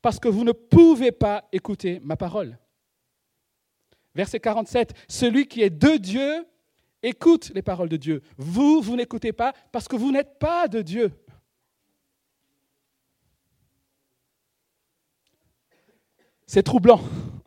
Parce 0.00 0.20
que 0.20 0.28
vous 0.28 0.44
ne 0.44 0.52
pouvez 0.52 1.10
pas 1.10 1.48
écouter 1.50 1.98
ma 2.04 2.16
parole. 2.16 2.56
Verset 4.14 4.38
47. 4.38 4.94
Celui 5.08 5.48
qui 5.48 5.62
est 5.62 5.70
de 5.70 5.96
Dieu 5.96 6.46
écoute 7.02 7.50
les 7.56 7.62
paroles 7.62 7.88
de 7.88 7.96
Dieu. 7.96 8.22
Vous, 8.38 8.80
vous 8.80 8.94
n'écoutez 8.94 9.32
pas 9.32 9.52
parce 9.72 9.88
que 9.88 9.96
vous 9.96 10.12
n'êtes 10.12 10.38
pas 10.38 10.68
de 10.68 10.80
Dieu. 10.80 11.10
C'est 16.46 16.62
troublant, 16.62 17.00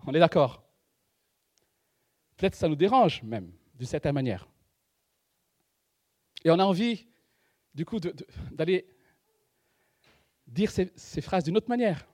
on 0.06 0.14
est 0.14 0.20
d'accord. 0.20 0.65
Peut-être 2.38 2.56
ça 2.56 2.68
nous 2.68 2.76
dérange 2.76 3.24
même, 3.24 3.52
d'une 3.76 3.88
certaine 3.88 4.14
manière. 4.14 4.48
Et 6.44 6.52
on 6.52 6.60
a 6.60 6.64
envie, 6.64 7.08
du 7.74 7.86
coup, 7.86 8.00
d'aller 8.52 8.88
dire 10.48 10.70
ces, 10.72 11.22
phrases 11.22 11.44
d'une 11.44 11.58
autre 11.58 11.70
manière. 11.70 12.06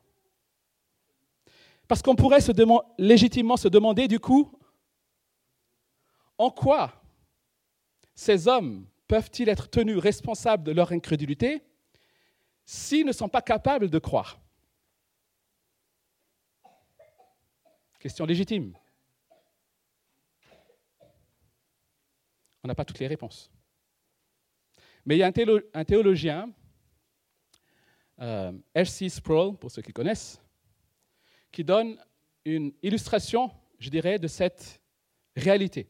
Parce 1.87 2.01
qu'on 2.01 2.15
pourrait 2.15 2.39
légitimement 2.97 3.57
se 3.57 3.67
demander, 3.67 4.07
du 4.07 4.19
coup, 4.19 4.51
en 6.37 6.49
quoi 6.49 6.93
ces 8.15 8.47
hommes 8.47 8.87
peuvent-ils 9.07 9.49
être 9.49 9.69
tenus 9.69 9.97
responsables 9.97 10.63
de 10.63 10.71
leur 10.71 10.91
incrédulité 10.91 11.61
s'ils 12.65 13.05
ne 13.05 13.11
sont 13.11 13.27
pas 13.27 13.41
capables 13.41 13.89
de 13.89 13.99
croire? 13.99 14.39
Question 17.99 18.25
légitime. 18.25 18.73
On 22.63 22.67
n'a 22.67 22.75
pas 22.75 22.85
toutes 22.85 22.99
les 22.99 23.07
réponses. 23.07 23.51
Mais 25.05 25.15
il 25.15 25.19
y 25.19 25.23
a 25.23 25.27
un, 25.27 25.83
théologien, 25.83 26.51
euh, 28.19 28.51
H.C. 28.75 29.09
Sproul, 29.09 29.57
pour 29.57 29.71
ceux 29.71 29.81
qui 29.81 29.93
connaissent, 29.93 30.39
qui 31.51 31.63
donne 31.63 31.97
une 32.45 32.71
illustration, 32.83 33.51
je 33.79 33.89
dirais, 33.89 34.19
de 34.19 34.27
cette 34.27 34.81
réalité. 35.35 35.89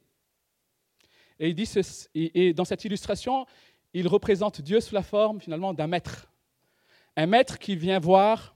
Et, 1.39 1.49
il 1.49 2.31
et 2.35 2.53
dans 2.53 2.65
cette 2.65 2.85
illustration, 2.85 3.45
il 3.93 4.07
représente 4.07 4.61
Dieu 4.61 4.79
sous 4.79 4.95
la 4.95 5.03
forme 5.03 5.41
finalement 5.41 5.73
d'un 5.73 5.87
maître. 5.87 6.31
Un 7.17 7.25
maître 7.25 7.59
qui 7.59 7.75
vient 7.75 7.99
voir 7.99 8.55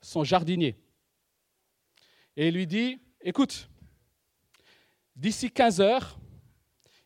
son 0.00 0.22
jardinier. 0.22 0.76
Et 2.36 2.48
il 2.48 2.54
lui 2.54 2.66
dit, 2.66 3.00
écoute, 3.20 3.68
d'ici 5.16 5.50
15 5.50 5.80
heures, 5.80 6.18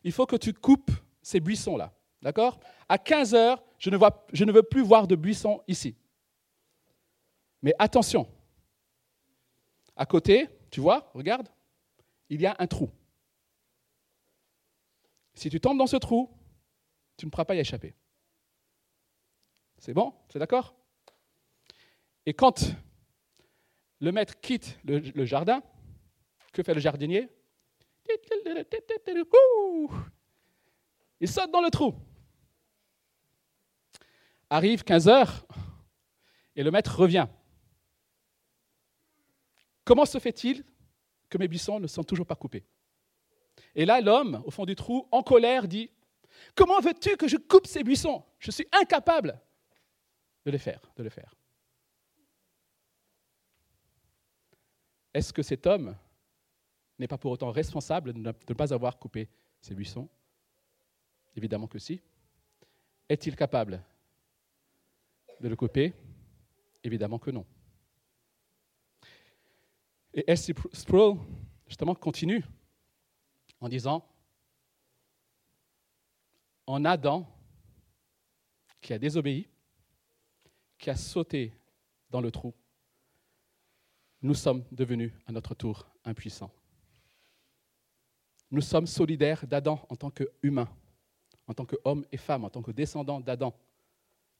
il 0.05 0.11
faut 0.11 0.27
que 0.27 0.37
tu 0.37 0.53
coupes 0.53 0.91
ces 1.21 1.41
buissons-là. 1.41 1.91
D'accord? 2.21 2.59
À 2.87 2.97
15 2.97 3.33
heures, 3.33 3.63
je 3.77 3.89
ne, 3.89 3.97
vois, 3.97 4.25
je 4.31 4.45
ne 4.45 4.51
veux 4.51 4.63
plus 4.63 4.83
voir 4.83 5.07
de 5.07 5.15
buissons 5.15 5.61
ici. 5.67 5.97
Mais 7.61 7.73
attention, 7.79 8.27
à 9.95 10.05
côté, 10.05 10.47
tu 10.69 10.79
vois, 10.79 11.11
regarde, 11.15 11.49
il 12.29 12.39
y 12.39 12.45
a 12.45 12.55
un 12.59 12.67
trou. 12.67 12.89
Si 15.33 15.49
tu 15.49 15.59
tombes 15.59 15.79
dans 15.79 15.87
ce 15.87 15.97
trou, 15.97 16.29
tu 17.17 17.25
ne 17.25 17.31
pourras 17.31 17.45
pas 17.45 17.55
y 17.55 17.59
échapper. 17.59 17.95
C'est 19.79 19.93
bon? 19.93 20.13
C'est 20.29 20.39
d'accord? 20.39 20.75
Et 22.27 22.33
quand 22.33 22.75
le 23.99 24.11
maître 24.11 24.39
quitte 24.39 24.79
le, 24.83 25.25
jardin, 25.25 25.63
que 26.53 26.61
fait 26.61 26.75
le 26.75 26.79
jardinier? 26.79 27.27
Il 31.19 31.27
saute 31.27 31.51
dans 31.51 31.61
le 31.61 31.69
trou. 31.69 31.93
Arrive 34.49 34.83
15 34.83 35.07
heures 35.07 35.45
et 36.55 36.63
le 36.63 36.71
maître 36.71 36.97
revient. 36.97 37.27
Comment 39.83 40.05
se 40.05 40.19
fait-il 40.19 40.63
que 41.29 41.37
mes 41.37 41.47
buissons 41.47 41.79
ne 41.79 41.87
sont 41.87 42.03
toujours 42.03 42.25
pas 42.25 42.35
coupés? 42.35 42.65
Et 43.73 43.85
là, 43.85 44.01
l'homme, 44.01 44.41
au 44.45 44.51
fond 44.51 44.65
du 44.65 44.75
trou, 44.75 45.07
en 45.11 45.23
colère, 45.23 45.67
dit 45.67 45.89
Comment 46.53 46.79
veux-tu 46.79 47.17
que 47.17 47.27
je 47.27 47.37
coupe 47.37 47.67
ces 47.67 47.83
buissons? 47.83 48.23
Je 48.39 48.51
suis 48.51 48.67
incapable 48.71 49.39
de 50.45 50.51
les 50.51 50.57
faire, 50.57 50.81
de 50.95 51.03
les 51.03 51.09
faire. 51.09 51.33
Est-ce 55.13 55.31
que 55.31 55.41
cet 55.41 55.65
homme 55.65 55.95
n'est 56.99 57.07
pas 57.07 57.17
pour 57.17 57.31
autant 57.31 57.51
responsable 57.51 58.13
de 58.13 58.19
ne 58.19 58.53
pas 58.53 58.73
avoir 58.73 58.97
coupé 58.97 59.29
ces 59.61 59.75
buissons 59.75 60.09
Évidemment 61.35 61.67
que 61.67 61.79
si. 61.79 62.01
Est-il 63.09 63.35
capable 63.35 63.83
de 65.41 65.47
le 65.49 65.55
couper? 65.55 65.93
Évidemment 66.83 67.19
que 67.19 67.31
non. 67.31 67.45
Et 70.13 70.23
S. 70.31 70.51
Sproul, 70.71 71.17
justement, 71.67 71.93
continue 71.93 72.43
en 73.59 73.67
disant 73.67 74.07
En 76.65 76.85
Adam, 76.85 77.27
qui 78.81 78.93
a 78.93 78.99
désobéi, 78.99 79.49
qui 80.77 80.89
a 80.89 80.95
sauté 80.95 81.53
dans 82.09 82.21
le 82.21 82.31
trou, 82.31 82.53
nous 84.21 84.33
sommes 84.33 84.63
devenus 84.71 85.11
à 85.27 85.31
notre 85.31 85.53
tour 85.53 85.85
impuissants. 86.05 86.51
Nous 88.51 88.61
sommes 88.61 88.87
solidaires 88.87 89.45
d'Adam 89.45 89.85
en 89.89 89.95
tant 89.95 90.11
qu'humain, 90.11 90.69
en 91.47 91.53
tant 91.53 91.65
qu'homme 91.65 92.05
et 92.11 92.17
femme, 92.17 92.45
en 92.45 92.49
tant 92.49 92.61
que 92.61 92.71
descendants 92.71 93.19
d'Adam. 93.19 93.53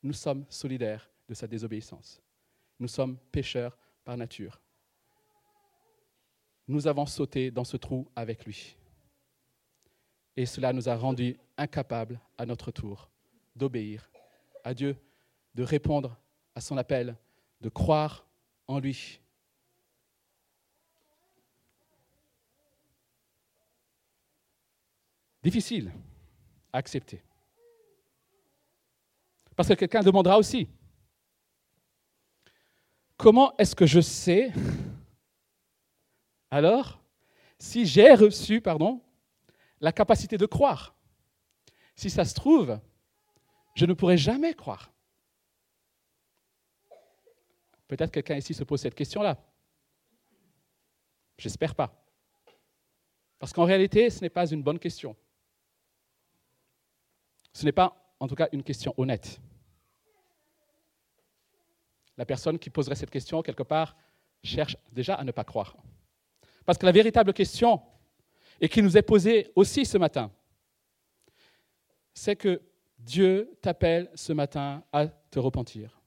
Nous 0.04 0.14
sommes 0.14 0.46
solidaires 0.50 1.10
de 1.28 1.34
sa 1.34 1.48
désobéissance. 1.48 2.22
Nous 2.80 2.88
sommes 2.88 3.18
pécheurs 3.32 3.78
par 4.04 4.18
nature. 4.18 4.62
Nous 6.68 6.88
avons 6.88 7.06
sauté 7.06 7.52
dans 7.52 7.64
ce 7.64 7.78
trou 7.78 8.08
avec 8.16 8.46
lui. 8.46 8.76
Et 10.36 10.46
cela 10.46 10.74
nous 10.74 10.90
a 10.90 10.96
rendus 10.96 11.38
incapables 11.58 12.20
à 12.38 12.46
notre 12.46 12.72
tour 12.72 13.10
d'obéir 13.56 14.10
à 14.64 14.74
Dieu, 14.74 14.98
de 15.54 15.64
répondre 15.64 16.18
à 16.56 16.62
son 16.62 16.78
appel, 16.78 17.16
de 17.62 17.70
croire 17.70 18.28
en 18.68 18.80
lui 18.80 19.22
difficile 25.46 25.92
à 26.74 26.80
accepter. 26.80 27.22
Parce 29.56 29.70
que 29.70 29.76
quelqu'un 29.76 30.02
demandera 30.02 30.40
aussi, 30.40 30.68
comment 33.16 33.56
est-ce 33.58 33.76
que 33.76 33.86
je 33.86 34.02
sais 34.02 34.52
alors 36.50 37.00
si 37.60 37.86
j'ai 37.86 38.14
reçu 38.16 38.60
pardon, 38.60 39.02
la 39.80 39.92
capacité 39.92 40.36
de 40.38 40.48
croire? 40.48 40.96
Si 41.96 42.10
ça 42.10 42.26
se 42.26 42.34
trouve, 42.34 42.80
je 43.76 43.86
ne 43.86 43.94
pourrai 43.94 44.18
jamais 44.18 44.56
croire. 44.56 44.92
Peut-être 47.88 48.12
quelqu'un 48.12 48.38
ici 48.38 48.56
se 48.56 48.64
pose 48.64 48.82
cette 48.82 48.96
question-là. 48.96 49.38
J'espère 51.38 51.76
pas. 51.76 52.04
Parce 53.38 53.54
qu'en 53.54 53.66
réalité, 53.66 54.10
ce 54.10 54.22
n'est 54.22 54.30
pas 54.30 54.50
une 54.50 54.64
bonne 54.64 54.80
question. 54.80 55.16
Ce 57.56 57.64
n'est 57.64 57.72
pas, 57.72 57.96
en 58.20 58.28
tout 58.28 58.36
cas, 58.36 58.50
une 58.52 58.64
question 58.64 58.94
honnête. 58.98 59.40
La 62.18 62.26
personne 62.26 62.60
qui 62.60 62.70
poserait 62.70 62.96
cette 62.96 63.10
question, 63.10 63.42
quelque 63.42 63.64
part, 63.64 63.96
cherche 64.44 64.76
déjà 64.92 65.16
à 65.16 65.24
ne 65.24 65.32
pas 65.32 65.46
croire. 65.46 65.78
Parce 66.66 66.78
que 66.78 66.86
la 66.86 66.92
véritable 66.92 67.32
question, 67.32 67.82
et 68.60 68.68
qui 68.68 68.82
nous 68.82 68.98
est 68.98 69.02
posée 69.02 69.54
aussi 69.56 69.86
ce 69.86 69.98
matin, 69.98 70.34
c'est 72.14 72.36
que 72.36 72.62
Dieu 73.00 73.58
t'appelle 73.62 74.12
ce 74.16 74.34
matin 74.34 74.84
à 74.92 75.08
te 75.08 75.40
repentir. 75.40 76.02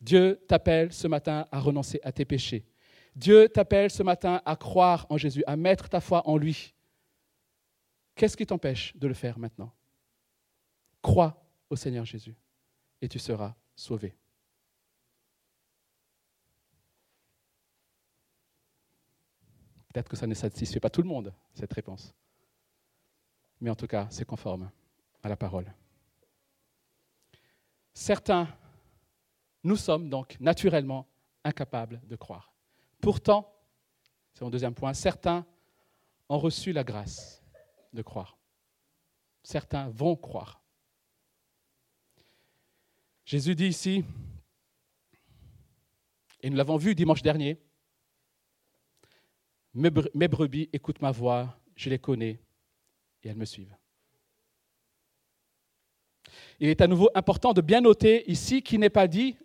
Dieu 0.00 0.44
t'appelle 0.48 0.92
ce 0.92 1.06
matin 1.06 1.46
à 1.52 1.60
renoncer 1.60 2.00
à 2.02 2.10
tes 2.10 2.24
péchés. 2.24 2.66
Dieu 3.14 3.48
t'appelle 3.48 3.92
ce 3.92 4.02
matin 4.02 4.42
à 4.44 4.56
croire 4.56 5.06
en 5.08 5.18
Jésus, 5.18 5.44
à 5.46 5.56
mettre 5.56 5.88
ta 5.88 6.00
foi 6.00 6.28
en 6.28 6.36
lui. 6.36 6.74
Qu'est-ce 8.16 8.36
qui 8.36 8.46
t'empêche 8.46 8.96
de 8.96 9.06
le 9.06 9.14
faire 9.14 9.38
maintenant? 9.38 9.72
Crois 11.02 11.42
au 11.70 11.76
Seigneur 11.76 12.04
Jésus 12.04 12.36
et 13.00 13.08
tu 13.08 13.18
seras 13.18 13.54
sauvé. 13.76 14.16
Peut-être 19.88 20.08
que 20.08 20.16
ça 20.16 20.26
ne 20.26 20.34
satisfait 20.34 20.80
pas 20.80 20.90
tout 20.90 21.02
le 21.02 21.08
monde, 21.08 21.32
cette 21.54 21.72
réponse. 21.72 22.14
Mais 23.60 23.70
en 23.70 23.74
tout 23.74 23.86
cas, 23.86 24.06
c'est 24.10 24.24
conforme 24.24 24.70
à 25.22 25.28
la 25.28 25.36
parole. 25.36 25.72
Certains, 27.92 28.46
nous 29.64 29.76
sommes 29.76 30.08
donc 30.08 30.38
naturellement 30.38 31.08
incapables 31.42 32.00
de 32.06 32.16
croire. 32.16 32.52
Pourtant, 33.00 33.52
c'est 34.34 34.44
mon 34.44 34.50
deuxième 34.50 34.74
point, 34.74 34.94
certains 34.94 35.44
ont 36.28 36.38
reçu 36.38 36.72
la 36.72 36.84
grâce 36.84 37.42
de 37.92 38.02
croire. 38.02 38.36
Certains 39.42 39.88
vont 39.88 40.14
croire. 40.14 40.62
Jésus 43.28 43.54
dit 43.54 43.66
ici, 43.66 44.02
et 46.40 46.48
nous 46.48 46.56
l'avons 46.56 46.78
vu 46.78 46.94
dimanche 46.94 47.20
dernier, 47.20 47.58
mes 49.74 49.90
brebis 50.28 50.70
écoutent 50.72 51.02
ma 51.02 51.10
voix, 51.10 51.60
je 51.76 51.90
les 51.90 51.98
connais 51.98 52.40
et 53.22 53.28
elles 53.28 53.36
me 53.36 53.44
suivent. 53.44 53.76
Il 56.58 56.70
est 56.70 56.80
à 56.80 56.86
nouveau 56.86 57.10
important 57.14 57.52
de 57.52 57.60
bien 57.60 57.82
noter 57.82 58.30
ici 58.30 58.62
qu'il 58.62 58.80
n'est 58.80 58.88
pas 58.88 59.06
dit 59.06 59.36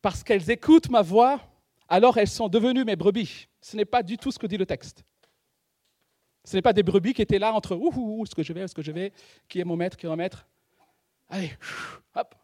parce 0.00 0.22
qu'elles 0.22 0.48
écoutent 0.48 0.90
ma 0.90 1.02
voix, 1.02 1.40
alors 1.88 2.18
elles 2.18 2.28
sont 2.28 2.48
devenues 2.48 2.84
mes 2.84 2.94
brebis. 2.94 3.48
Ce 3.60 3.76
n'est 3.76 3.84
pas 3.84 4.04
du 4.04 4.16
tout 4.16 4.30
ce 4.30 4.38
que 4.38 4.46
dit 4.46 4.58
le 4.58 4.66
texte. 4.66 5.02
Ce 6.44 6.54
n'est 6.54 6.62
pas 6.62 6.72
des 6.72 6.84
brebis 6.84 7.14
qui 7.14 7.22
étaient 7.22 7.40
là 7.40 7.52
entre 7.52 7.74
ouh, 7.74 7.90
ouh, 7.96 8.20
où 8.20 8.22
est-ce 8.22 8.34
que 8.36 8.44
je 8.44 8.52
vais, 8.52 8.60
est-ce 8.60 8.76
que 8.76 8.82
je 8.82 8.92
vais, 8.92 9.12
qui 9.48 9.58
est 9.58 9.64
mon 9.64 9.74
maître, 9.74 9.96
qui 9.96 10.06
est 10.06 10.08
mon 10.08 10.14
maître. 10.14 10.46
Allez, 11.28 11.50
hop. 12.14 12.36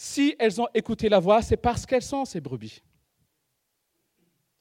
Si 0.00 0.36
elles 0.38 0.60
ont 0.60 0.68
écouté 0.74 1.08
la 1.08 1.18
voix, 1.18 1.42
c'est 1.42 1.56
parce 1.56 1.84
qu'elles 1.84 2.04
sont 2.04 2.24
ces 2.24 2.40
brebis. 2.40 2.84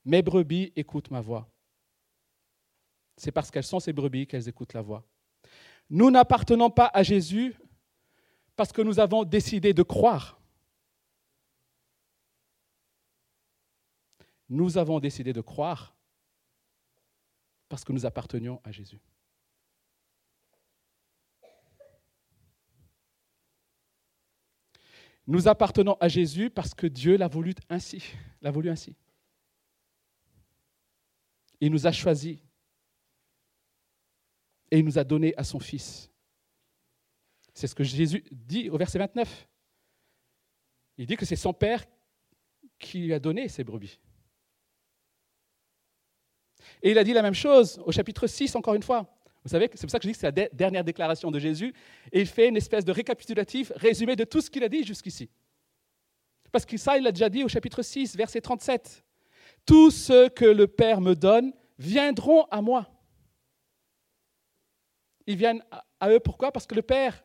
Mes 0.04 0.24
brebis 0.24 0.74
écoutent 0.76 1.12
ma 1.12 1.22
voix. 1.22 1.48
C'est 3.16 3.32
parce 3.32 3.52
qu'elles 3.52 3.64
sont 3.64 3.80
ces 3.80 3.94
brebis 3.94 4.26
qu'elles 4.26 4.50
écoutent 4.50 4.74
la 4.74 4.82
voix. 4.82 5.06
Nous 5.92 6.10
n'appartenons 6.10 6.72
pas 6.72 6.90
à 6.92 7.04
Jésus 7.04 7.56
parce 8.56 8.72
que 8.72 8.82
nous 8.82 9.00
avons 9.00 9.24
décidé 9.24 9.76
de 9.76 9.84
croire. 9.84 10.42
Nous 14.50 14.80
avons 14.80 15.00
décidé 15.00 15.34
de 15.34 15.42
croire 15.42 15.96
parce 17.70 17.84
que 17.84 17.94
nous 17.94 18.08
appartenions 18.08 18.60
à 18.64 18.72
Jésus. 18.72 19.00
Nous 25.28 25.50
appartenons 25.50 25.98
à 26.00 26.08
Jésus 26.08 26.50
parce 26.50 26.74
que 26.74 26.88
Dieu 26.88 27.18
l'a 27.18 27.28
voulu 27.28 27.54
ainsi, 27.70 28.02
l'a 28.42 28.50
voulu 28.50 28.70
ainsi. 28.70 28.96
Il 31.60 31.72
nous 31.72 31.86
a 31.86 31.92
choisis 31.92 32.38
et 34.72 34.80
il 34.80 34.86
nous 34.86 34.98
a 34.98 35.04
donné 35.04 35.36
à 35.36 35.44
son 35.44 35.60
Fils. 35.60 36.10
C'est 37.54 37.68
ce 37.68 37.76
que 37.76 37.84
Jésus 37.84 38.24
dit 38.32 38.70
au 38.70 38.78
verset 38.78 39.00
29. 39.00 39.48
Il 40.98 41.06
dit 41.06 41.18
que 41.18 41.26
c'est 41.26 41.36
son 41.36 41.54
Père 41.54 41.86
qui 42.80 43.00
lui 43.00 43.14
a 43.14 43.20
donné 43.20 43.50
ses 43.50 43.64
brebis. 43.64 44.00
Et 46.82 46.92
il 46.92 46.98
a 46.98 47.04
dit 47.04 47.14
la 47.14 47.22
même 47.22 47.34
chose 47.34 47.82
au 47.86 47.92
chapitre 47.92 48.28
6, 48.28 48.56
encore 48.56 48.76
une 48.76 48.84
fois. 48.84 49.17
Vous 49.48 49.52
savez, 49.52 49.70
c'est 49.76 49.88
pour 49.88 49.92
ça 49.92 49.98
que 49.98 50.04
je 50.04 50.10
dis 50.10 50.14
que 50.14 50.20
c'est 50.20 50.36
la 50.36 50.50
dernière 50.50 50.84
déclaration 50.84 51.32
de 51.32 51.40
Jésus. 51.40 51.74
Et 52.12 52.20
il 52.20 52.28
fait 52.28 52.50
une 52.50 52.58
espèce 52.58 52.84
de 52.84 52.92
récapitulatif, 52.92 53.72
résumé 53.78 54.18
de 54.18 54.26
tout 54.26 54.42
ce 54.42 54.50
qu'il 54.50 54.62
a 54.62 54.68
dit 54.68 54.84
jusqu'ici. 54.84 55.30
Parce 56.52 56.66
que 56.66 56.76
ça, 56.76 56.98
il 56.98 57.04
l'a 57.06 57.14
déjà 57.14 57.30
dit 57.30 57.46
au 57.46 57.48
chapitre 57.48 57.82
6, 57.82 58.18
verset 58.18 58.42
37. 58.42 59.06
Tous 59.66 59.90
ceux 59.90 60.28
que 60.28 60.44
le 60.44 60.68
Père 60.68 61.00
me 61.00 61.16
donne 61.16 61.54
viendront 61.80 62.44
à 62.52 62.62
moi. 62.62 62.90
Ils 65.26 65.38
viennent 65.38 65.64
à 65.98 66.10
eux 66.10 66.20
pourquoi? 66.20 66.52
Parce 66.52 66.68
que 66.68 66.76
le 66.76 66.82
Père 66.82 67.24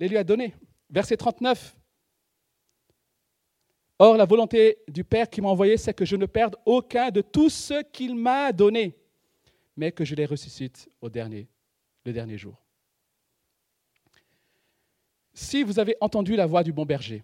les 0.00 0.08
lui 0.08 0.16
a 0.16 0.24
donnés. 0.24 0.56
Verset 0.90 1.16
39. 1.16 1.76
Or, 4.00 4.16
la 4.16 4.24
volonté 4.24 4.78
du 4.88 5.04
Père 5.04 5.30
qui 5.30 5.40
m'a 5.40 5.50
envoyé, 5.50 5.76
c'est 5.76 5.94
que 5.94 6.04
je 6.04 6.16
ne 6.16 6.26
perde 6.26 6.56
aucun 6.66 7.10
de 7.10 7.20
tout 7.20 7.48
ce 7.48 7.84
qu'il 7.92 8.16
m'a 8.16 8.50
donné, 8.50 8.97
mais 9.78 9.92
que 9.92 10.04
je 10.04 10.16
les 10.16 10.26
ressuscite 10.26 10.90
au 11.00 11.08
dernier, 11.08 11.48
le 12.04 12.12
dernier 12.12 12.36
jour. 12.36 12.60
Si 15.32 15.62
vous 15.62 15.78
avez 15.78 15.96
entendu 16.00 16.34
la 16.34 16.46
voix 16.46 16.64
du 16.64 16.72
bon 16.72 16.84
berger, 16.84 17.22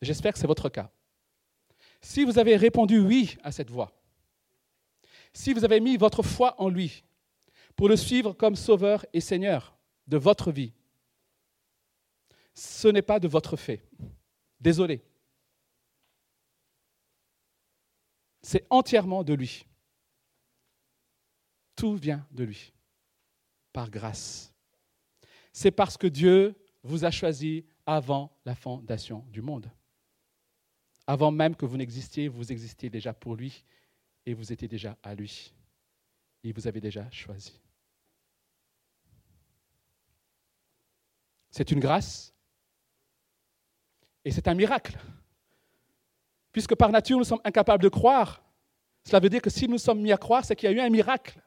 j'espère 0.00 0.32
que 0.32 0.38
c'est 0.38 0.46
votre 0.46 0.70
cas. 0.70 0.90
Si 2.00 2.24
vous 2.24 2.38
avez 2.38 2.56
répondu 2.56 2.98
oui 2.98 3.36
à 3.42 3.52
cette 3.52 3.70
voix, 3.70 3.92
si 5.34 5.52
vous 5.52 5.64
avez 5.64 5.80
mis 5.80 5.98
votre 5.98 6.22
foi 6.22 6.58
en 6.58 6.70
lui 6.70 7.04
pour 7.76 7.86
le 7.86 7.96
suivre 7.96 8.32
comme 8.32 8.56
sauveur 8.56 9.04
et 9.12 9.20
seigneur 9.20 9.76
de 10.06 10.16
votre 10.16 10.50
vie, 10.50 10.72
ce 12.54 12.88
n'est 12.88 13.02
pas 13.02 13.20
de 13.20 13.28
votre 13.28 13.58
fait. 13.58 13.82
Désolé. 14.58 15.02
C'est 18.40 18.66
entièrement 18.70 19.22
de 19.22 19.34
lui. 19.34 19.66
Tout 21.80 21.96
vient 21.96 22.26
de 22.30 22.44
lui, 22.44 22.74
par 23.72 23.88
grâce. 23.88 24.52
C'est 25.50 25.70
parce 25.70 25.96
que 25.96 26.06
Dieu 26.06 26.54
vous 26.82 27.06
a 27.06 27.10
choisi 27.10 27.64
avant 27.86 28.30
la 28.44 28.54
fondation 28.54 29.24
du 29.30 29.40
monde. 29.40 29.70
Avant 31.06 31.30
même 31.30 31.56
que 31.56 31.64
vous 31.64 31.78
n'existiez, 31.78 32.28
vous 32.28 32.52
existiez 32.52 32.90
déjà 32.90 33.14
pour 33.14 33.34
lui 33.34 33.64
et 34.26 34.34
vous 34.34 34.52
étiez 34.52 34.68
déjà 34.68 34.98
à 35.02 35.14
lui. 35.14 35.54
Il 36.42 36.52
vous 36.52 36.68
avait 36.68 36.82
déjà 36.82 37.10
choisi. 37.10 37.58
C'est 41.50 41.70
une 41.70 41.80
grâce 41.80 42.34
et 44.26 44.30
c'est 44.30 44.48
un 44.48 44.54
miracle. 44.54 44.98
Puisque 46.52 46.74
par 46.74 46.90
nature, 46.90 47.16
nous 47.16 47.24
sommes 47.24 47.40
incapables 47.42 47.82
de 47.82 47.88
croire, 47.88 48.42
cela 49.06 49.18
veut 49.18 49.30
dire 49.30 49.40
que 49.40 49.48
si 49.48 49.66
nous 49.66 49.78
sommes 49.78 50.02
mis 50.02 50.12
à 50.12 50.18
croire, 50.18 50.44
c'est 50.44 50.54
qu'il 50.54 50.70
y 50.70 50.74
a 50.74 50.76
eu 50.76 50.80
un 50.80 50.90
miracle 50.90 51.40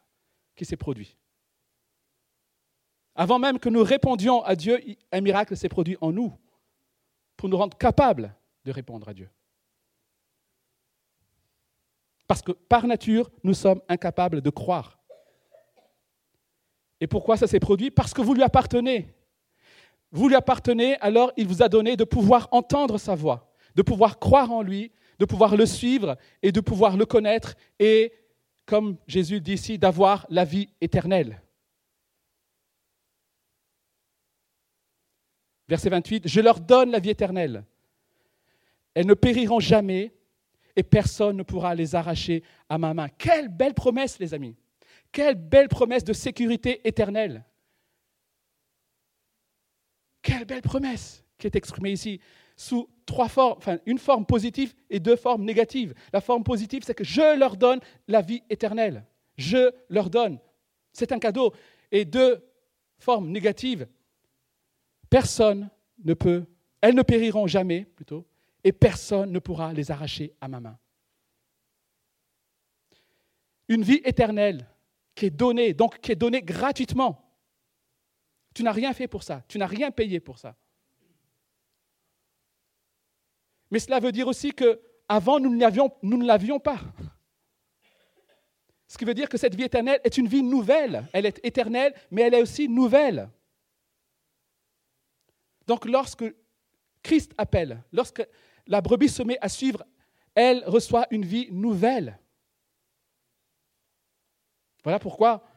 qui 0.56 0.66
s'est 0.66 0.78
produit. 0.78 1.18
Avant 3.16 3.40
même 3.40 3.60
que 3.60 3.70
nous 3.70 3.84
répondions 3.84 4.44
à 4.44 4.56
Dieu, 4.56 4.80
un 5.12 5.22
miracle 5.22 5.56
s'est 5.56 5.70
produit 5.70 5.98
en 6.02 6.12
nous 6.12 6.34
pour 7.38 7.50
nous 7.50 7.58
rendre 7.58 7.78
capables 7.78 8.36
de 8.66 8.72
répondre 8.72 9.08
à 9.08 9.14
Dieu. 9.14 9.30
Parce 12.28 12.42
que 12.42 12.52
par 12.52 12.88
nature, 12.88 13.30
nous 13.44 13.54
sommes 13.54 13.82
incapables 13.88 14.42
de 14.42 14.50
croire. 14.50 15.00
Et 17.00 17.08
pourquoi 17.08 17.38
ça 17.38 17.48
s'est 17.48 17.60
produit? 17.60 17.92
Parce 17.92 18.14
que 18.14 18.22
vous 18.22 18.34
lui 18.34 18.44
appartenez. 18.44 19.14
Vous 20.12 20.30
lui 20.30 20.36
appartenez, 20.36 20.96
alors 21.00 21.32
il 21.38 21.48
vous 21.48 21.62
a 21.62 21.70
donné 21.70 21.98
de 21.98 22.04
pouvoir 22.04 22.48
entendre 22.52 22.98
sa 22.98 23.16
voix, 23.16 23.52
de 23.76 23.82
pouvoir 23.82 24.20
croire 24.20 24.52
en 24.52 24.62
lui, 24.62 24.92
de 25.20 25.26
pouvoir 25.26 25.56
le 25.58 25.66
suivre 25.66 26.18
et 26.42 26.52
de 26.52 26.62
pouvoir 26.62 26.98
le 26.98 27.06
connaître 27.06 27.56
et, 27.80 28.14
comme 28.66 28.98
Jésus 29.08 29.42
dit 29.42 29.54
ici, 29.54 29.78
d'avoir 29.78 30.26
la 30.30 30.46
vie 30.46 30.70
éternelle. 30.80 31.42
Verset 35.68 35.90
28, 35.90 36.28
Je 36.28 36.42
leur 36.42 36.60
donne 36.60 36.92
la 36.92 37.00
vie 37.00 37.10
éternelle. 37.10 37.66
Elles 38.94 39.08
ne 39.08 39.14
périront 39.14 39.60
jamais 39.60 40.14
et 40.76 40.84
personne 40.84 41.38
ne 41.38 41.44
pourra 41.44 41.76
les 41.76 41.96
arracher 41.96 42.44
à 42.70 42.78
ma 42.78 42.94
main. 42.94 43.10
Quelle 43.10 43.48
belle 43.48 43.74
promesse, 43.74 44.20
les 44.20 44.34
amis. 44.34 44.56
Quelle 45.12 45.36
belle 45.36 45.70
promesse 45.70 46.04
de 46.04 46.14
sécurité 46.14 46.88
éternelle. 46.88 47.46
Quelle 50.22 50.46
belle 50.46 50.62
promesse 50.62 51.24
qui 51.38 51.48
est 51.48 51.56
exprimée 51.56 51.92
ici 51.92 52.20
sous 52.56 52.90
trois 53.06 53.28
formes, 53.28 53.60
une 53.86 53.98
forme 53.98 54.26
positive 54.26 54.74
et 54.90 55.00
deux 55.00 55.16
formes 55.16 55.44
négatives. 55.44 55.94
La 56.12 56.22
forme 56.22 56.44
positive, 56.44 56.84
c'est 56.86 56.96
que 56.96 57.04
je 57.04 57.38
leur 57.38 57.58
donne 57.58 57.80
la 58.08 58.22
vie 58.22 58.44
éternelle. 58.50 59.06
Je 59.38 59.72
leur 59.90 60.10
donne. 60.10 60.40
C'est 60.92 61.12
un 61.12 61.20
cadeau. 61.20 61.54
Et 61.92 62.06
deux 62.06 62.44
formes 62.98 63.30
négatives, 63.30 63.88
personne 65.10 65.70
ne 66.04 66.14
peut, 66.14 66.46
elles 66.82 66.96
ne 66.96 67.02
périront 67.02 67.48
jamais 67.48 67.86
plutôt, 67.86 68.26
et 68.64 68.72
personne 68.72 69.32
ne 69.32 69.40
pourra 69.40 69.74
les 69.74 69.92
arracher 69.92 70.34
à 70.42 70.48
ma 70.48 70.60
main. 70.60 70.78
Une 73.68 73.84
vie 73.84 74.02
éternelle 74.04 74.68
qui 75.16 75.28
est 75.28 75.30
donnée, 75.30 75.74
donc 75.74 76.00
qui 76.00 76.12
est 76.12 76.16
donnée 76.16 76.42
gratuitement. 76.42 77.20
Tu 78.54 78.64
n'as 78.64 78.72
rien 78.72 78.94
fait 78.94 79.08
pour 79.08 79.24
ça, 79.24 79.44
tu 79.48 79.58
n'as 79.58 79.68
rien 79.68 79.92
payé 79.92 80.20
pour 80.20 80.40
ça. 80.40 80.56
Mais 83.74 83.80
cela 83.80 84.00
veut 84.00 84.12
dire 84.12 84.28
aussi 84.28 84.54
que 84.54 84.80
avant 85.10 85.40
nous, 85.40 85.50
ne 85.50 86.26
l'avions 86.28 86.60
pas. 86.60 86.80
Ce 88.88 89.00
qui 89.00 89.04
veut 89.04 89.16
dire 89.16 89.28
que 89.28 89.38
cette 89.40 89.56
vie 89.56 89.64
éternelle 89.64 90.00
est 90.04 90.16
une 90.20 90.28
vie 90.28 90.44
nouvelle. 90.44 91.08
Elle 91.12 91.26
est 91.26 91.44
éternelle, 91.44 91.96
mais 92.12 92.22
elle 92.22 92.36
est 92.36 92.42
aussi 92.44 92.70
nouvelle. 92.70 93.32
Donc 95.66 95.86
lorsque 95.86 96.24
Christ 97.02 97.34
appelle, 97.36 97.84
lorsque 97.92 98.24
la 98.68 98.80
brebis 98.80 99.10
se 99.10 99.24
met 99.24 99.40
à 99.42 99.50
suivre, 99.50 99.84
elle 100.36 100.64
reçoit 100.68 101.08
une 101.10 101.26
vie 101.26 101.48
nouvelle. 101.52 102.20
Voilà 104.84 105.00
pourquoi 105.00 105.50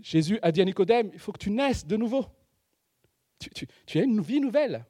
Jésus 0.00 0.40
a 0.42 0.50
dit 0.50 0.60
à 0.60 0.64
Nicodème, 0.64 1.10
il 1.12 1.20
faut 1.20 1.30
que 1.30 1.38
tu 1.38 1.52
naisses 1.52 1.86
de 1.86 1.96
nouveau. 1.96 2.26
Tu, 3.38 3.68
tu, 3.86 3.98
as 4.00 4.02
une 4.02 4.20
vie 4.20 4.40
nouvelle. 4.40 4.84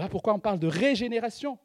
Voilà 0.00 0.08
pourquoi 0.08 0.32
on 0.32 0.38
parle 0.38 0.58
de 0.58 0.66
régénération. 0.66 1.58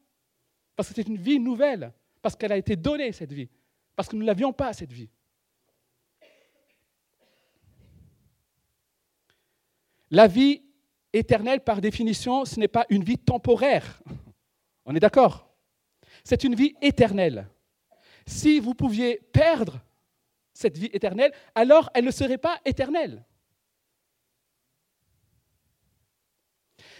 Parce 0.76 0.90
que 0.90 0.96
c'est 0.96 1.08
une 1.08 1.16
vie 1.16 1.40
nouvelle. 1.40 1.94
Parce 2.22 2.36
qu'elle 2.36 2.52
a 2.52 2.58
été 2.58 2.76
donnée, 2.76 3.14
cette 3.14 3.32
vie. 3.32 3.48
Parce 3.96 4.10
que 4.10 4.18
nous 4.18 4.24
ne 4.24 4.28
l'avions 4.28 4.52
pas, 4.52 4.74
cette 4.74 4.92
vie. 4.92 5.08
La 10.12 10.28
vie 10.28 10.64
éternelle, 11.14 11.62
par 11.62 11.80
définition, 11.80 12.44
ce 12.44 12.60
n'est 12.60 12.68
pas 12.68 12.86
une 12.90 13.06
vie 13.06 13.18
temporaire. 13.18 14.04
On 14.86 14.94
est 14.94 15.00
d'accord? 15.00 15.50
C'est 16.26 16.44
une 16.44 16.56
vie 16.56 16.76
éternelle. 16.82 17.48
Si 18.28 18.60
vous 18.60 18.74
pouviez 18.74 19.22
perdre 19.32 19.80
cette 20.52 20.78
vie 20.78 20.90
éternelle, 20.92 21.32
alors 21.56 21.90
elle 21.94 22.04
ne 22.04 22.12
serait 22.12 22.38
pas 22.38 22.60
éternelle. 22.66 23.24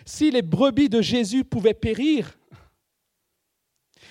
Si 0.06 0.30
les 0.30 0.44
brebis 0.44 0.88
de 0.88 1.02
Jésus 1.02 1.44
pouvaient 1.44 1.74
périr, 1.74 2.38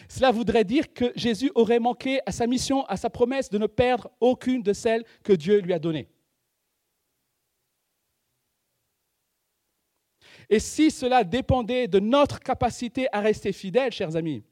cela 0.08 0.32
voudrait 0.32 0.64
dire 0.64 0.92
que 0.92 1.12
Jésus 1.16 1.50
aurait 1.54 1.78
manqué 1.78 2.20
à 2.26 2.32
sa 2.32 2.46
mission, 2.46 2.84
à 2.86 2.96
sa 2.96 3.10
promesse 3.10 3.48
de 3.48 3.58
ne 3.58 3.66
perdre 3.66 4.10
aucune 4.20 4.62
de 4.62 4.72
celles 4.72 5.04
que 5.22 5.32
Dieu 5.32 5.60
lui 5.60 5.72
a 5.72 5.78
données. 5.78 6.08
Et 10.50 10.58
si 10.58 10.90
cela 10.90 11.24
dépendait 11.24 11.88
de 11.88 12.00
notre 12.00 12.38
capacité 12.40 13.06
à 13.12 13.20
rester 13.20 13.52
fidèles, 13.52 13.92
chers 13.92 14.16
amis, 14.16 14.44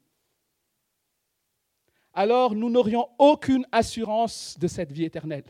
alors 2.13 2.55
nous 2.55 2.69
n'aurions 2.69 3.09
aucune 3.17 3.67
assurance 3.71 4.57
de 4.57 4.67
cette 4.67 4.91
vie 4.91 5.03
éternelle. 5.03 5.45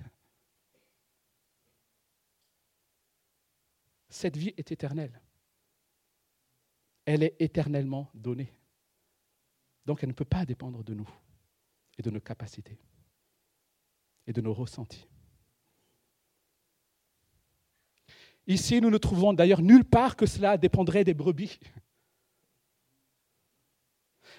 Cette 4.10 4.38
vie 4.38 4.54
est 4.58 4.72
éternelle. 4.72 5.23
Elle 7.06 7.24
est 7.24 7.36
éternellement 7.40 8.10
donnée. 8.14 8.54
Donc 9.86 10.04
elle 10.04 10.10
ne 10.10 10.14
peut 10.14 10.26
pas 10.26 10.46
dépendre 10.46 10.84
de 10.84 10.94
nous 10.94 11.10
et 11.98 12.02
de 12.02 12.10
nos 12.10 12.22
capacités 12.22 12.78
et 14.26 14.34
de 14.34 14.42
nos 14.42 14.54
ressentis. 14.54 15.06
Ici, 18.48 18.82
nous 18.82 18.90
ne 18.90 18.98
trouvons 18.98 19.34
d'ailleurs 19.34 19.62
nulle 19.62 19.86
part 19.86 20.16
que 20.16 20.26
cela 20.26 20.58
dépendrait 20.58 21.04
des 21.04 21.14
brebis. 21.14 21.60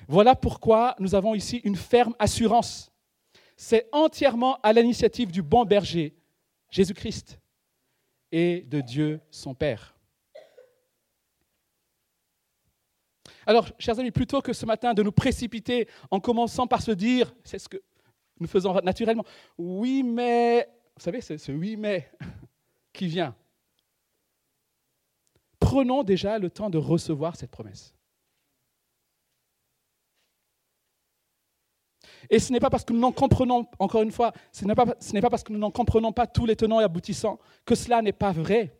Voilà 0.08 0.34
pourquoi 0.34 0.94
nous 0.98 1.14
avons 1.14 1.34
ici 1.34 1.58
une 1.64 1.76
ferme 1.76 2.14
assurance. 2.18 2.92
C'est 3.56 3.88
entièrement 3.92 4.60
à 4.62 4.72
l'initiative 4.72 5.30
du 5.30 5.42
bon 5.42 5.64
berger, 5.64 6.14
Jésus-Christ, 6.70 7.38
et 8.32 8.62
de 8.62 8.80
Dieu 8.80 9.20
son 9.30 9.54
Père. 9.54 9.93
Alors, 13.46 13.68
chers 13.78 13.98
amis, 13.98 14.10
plutôt 14.10 14.40
que 14.40 14.52
ce 14.52 14.66
matin 14.66 14.94
de 14.94 15.02
nous 15.02 15.12
précipiter 15.12 15.88
en 16.10 16.20
commençant 16.20 16.66
par 16.66 16.82
se 16.82 16.90
dire, 16.90 17.34
c'est 17.44 17.58
ce 17.58 17.68
que 17.68 17.82
nous 18.40 18.46
faisons 18.46 18.74
naturellement, 18.82 19.24
oui 19.58 20.02
mais, 20.02 20.68
vous 20.96 21.02
savez, 21.02 21.20
c'est 21.20 21.38
ce 21.38 21.52
oui 21.52 21.76
mais 21.76 22.10
qui 22.92 23.06
vient 23.06 23.34
prenons 25.64 26.02
déjà 26.02 26.38
le 26.38 26.50
temps 26.50 26.70
de 26.70 26.78
recevoir 26.78 27.36
cette 27.36 27.50
promesse. 27.50 27.94
Et 32.30 32.38
ce 32.38 32.52
n'est 32.52 32.60
pas 32.60 32.70
parce 32.70 32.84
que 32.84 32.92
nous 32.92 33.00
n'en 33.00 33.12
comprenons, 33.12 33.66
encore 33.78 34.02
une 34.02 34.12
fois, 34.12 34.32
ce 34.52 34.64
n'est 34.64 34.74
pas, 34.74 34.86
pas 34.86 35.30
parce 35.30 35.42
que 35.42 35.52
nous 35.52 35.58
n'en 35.58 35.70
comprenons 35.70 36.12
pas 36.12 36.26
tous 36.26 36.46
les 36.46 36.54
tenants 36.54 36.80
et 36.80 36.84
aboutissants 36.84 37.38
que 37.64 37.74
cela 37.74 38.02
n'est 38.02 38.12
pas 38.12 38.32
vrai. 38.32 38.76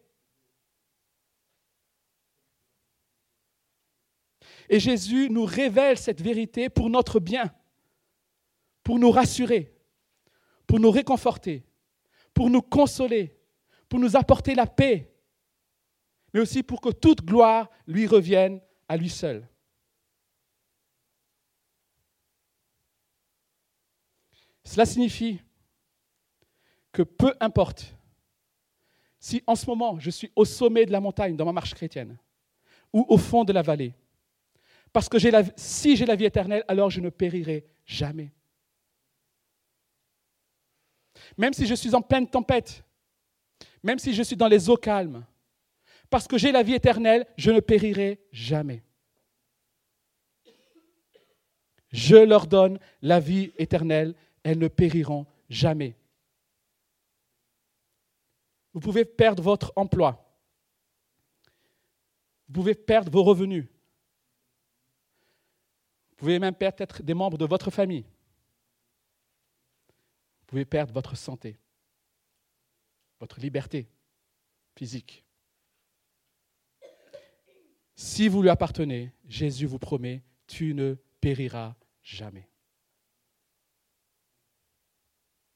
Et 4.69 4.81
Jésus 4.81 5.29
nous 5.31 5.45
révèle 5.45 5.99
cette 5.99 6.21
vérité 6.21 6.69
pour 6.69 6.91
notre 6.91 7.21
bien, 7.21 7.55
pour 8.83 8.99
nous 8.99 9.11
rassurer, 9.11 9.75
pour 10.67 10.81
nous 10.81 10.91
réconforter, 10.91 11.65
pour 12.33 12.51
nous 12.51 12.63
consoler, 12.63 13.39
pour 13.89 13.99
nous 13.99 14.17
apporter 14.17 14.55
la 14.55 14.67
paix, 14.67 15.13
mais 16.33 16.41
aussi 16.41 16.63
pour 16.63 16.81
que 16.81 16.91
toute 16.91 17.25
gloire 17.25 17.71
lui 17.87 18.07
revienne 18.07 18.61
à 18.89 18.97
lui 18.97 19.11
seul. 19.11 19.47
Cela 24.65 24.87
signifie 24.87 25.41
que 26.91 27.03
peu 27.03 27.35
importe 27.41 27.95
si 29.21 29.43
en 29.47 29.55
ce 29.55 29.67
moment 29.67 29.99
je 30.01 30.11
suis 30.11 30.33
au 30.35 30.45
sommet 30.45 30.87
de 30.87 30.93
la 30.93 31.01
montagne 31.01 31.37
dans 31.37 31.45
ma 31.45 31.53
marche 31.53 31.75
chrétienne 31.75 32.19
ou 32.93 33.05
au 33.09 33.19
fond 33.19 33.45
de 33.45 33.53
la 33.53 33.63
vallée, 33.63 33.95
parce 34.95 35.09
que 35.09 35.19
si 35.57 35.97
j'ai 35.97 36.07
la 36.07 36.15
vie 36.15 36.25
éternelle, 36.25 36.65
alors 36.69 36.89
je 36.89 37.01
ne 37.01 37.11
périrai 37.11 37.67
jamais. 37.85 38.33
Même 41.37 41.53
si 41.53 41.67
je 41.67 41.75
suis 41.75 41.97
en 41.97 42.01
pleine 42.01 42.31
tempête, 42.31 42.85
même 43.83 43.99
si 43.99 44.15
je 44.15 44.23
suis 44.23 44.37
dans 44.37 44.47
les 44.47 44.71
eaux 44.71 44.77
calmes, 44.77 45.27
parce 46.09 46.29
que 46.29 46.39
j'ai 46.39 46.53
la 46.53 46.63
vie 46.63 46.75
éternelle, 46.75 47.27
je 47.37 47.51
ne 47.51 47.59
périrai 47.59 48.21
jamais. 48.31 48.85
Je 51.91 52.15
leur 52.15 52.47
donne 52.47 52.79
la 53.03 53.19
vie 53.19 53.53
éternelle, 53.59 54.15
elles 54.45 54.59
ne 54.61 54.69
périront 54.69 55.27
jamais. 55.49 55.97
Vous 58.73 58.81
pouvez 58.81 59.05
perdre 59.05 59.43
votre 59.43 59.73
emploi. 59.75 60.25
Vous 62.47 62.55
pouvez 62.55 62.77
perdre 62.77 63.11
vos 63.11 63.25
revenus. 63.25 63.67
Vous 66.25 66.29
pouvez 66.29 66.39
même 66.39 66.55
perdre 66.55 66.79
peut-être 66.79 67.03
des 67.03 67.13
membres 67.13 67.37
de 67.37 67.45
votre 67.45 67.71
famille. 67.71 68.07
Vous 70.41 70.47
pouvez 70.47 70.65
perdre 70.65 70.95
votre 70.95 71.19
santé, 71.19 71.59
votre 73.21 73.41
liberté 73.41 73.91
physique. 74.75 75.23
Si 77.95 78.29
vous 78.29 78.41
lui 78.41 78.49
appartenez, 78.49 79.13
Jésus 79.29 79.67
vous 79.67 79.79
promet, 79.79 80.23
tu 80.47 80.73
ne 80.73 80.95
périras 81.21 81.77
jamais. 82.03 82.49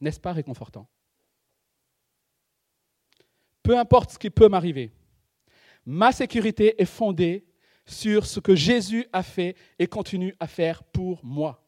N'est-ce 0.03 0.21
pas 0.21 0.35
réconfortant? 0.35 0.87
Peu 3.63 3.79
importe 3.79 4.11
ce 4.11 4.19
qui 4.19 4.29
peut 4.29 4.51
m'arriver, 4.51 4.93
ma 5.87 6.13
sécurité 6.13 6.79
est 6.79 6.85
fondée 6.85 7.48
sur 7.89 8.27
ce 8.27 8.39
que 8.39 8.55
Jésus 8.55 9.07
a 9.13 9.23
fait 9.23 9.57
et 9.79 9.87
continue 9.87 10.37
à 10.39 10.47
faire 10.47 10.85
pour 10.85 11.25
moi. 11.25 11.65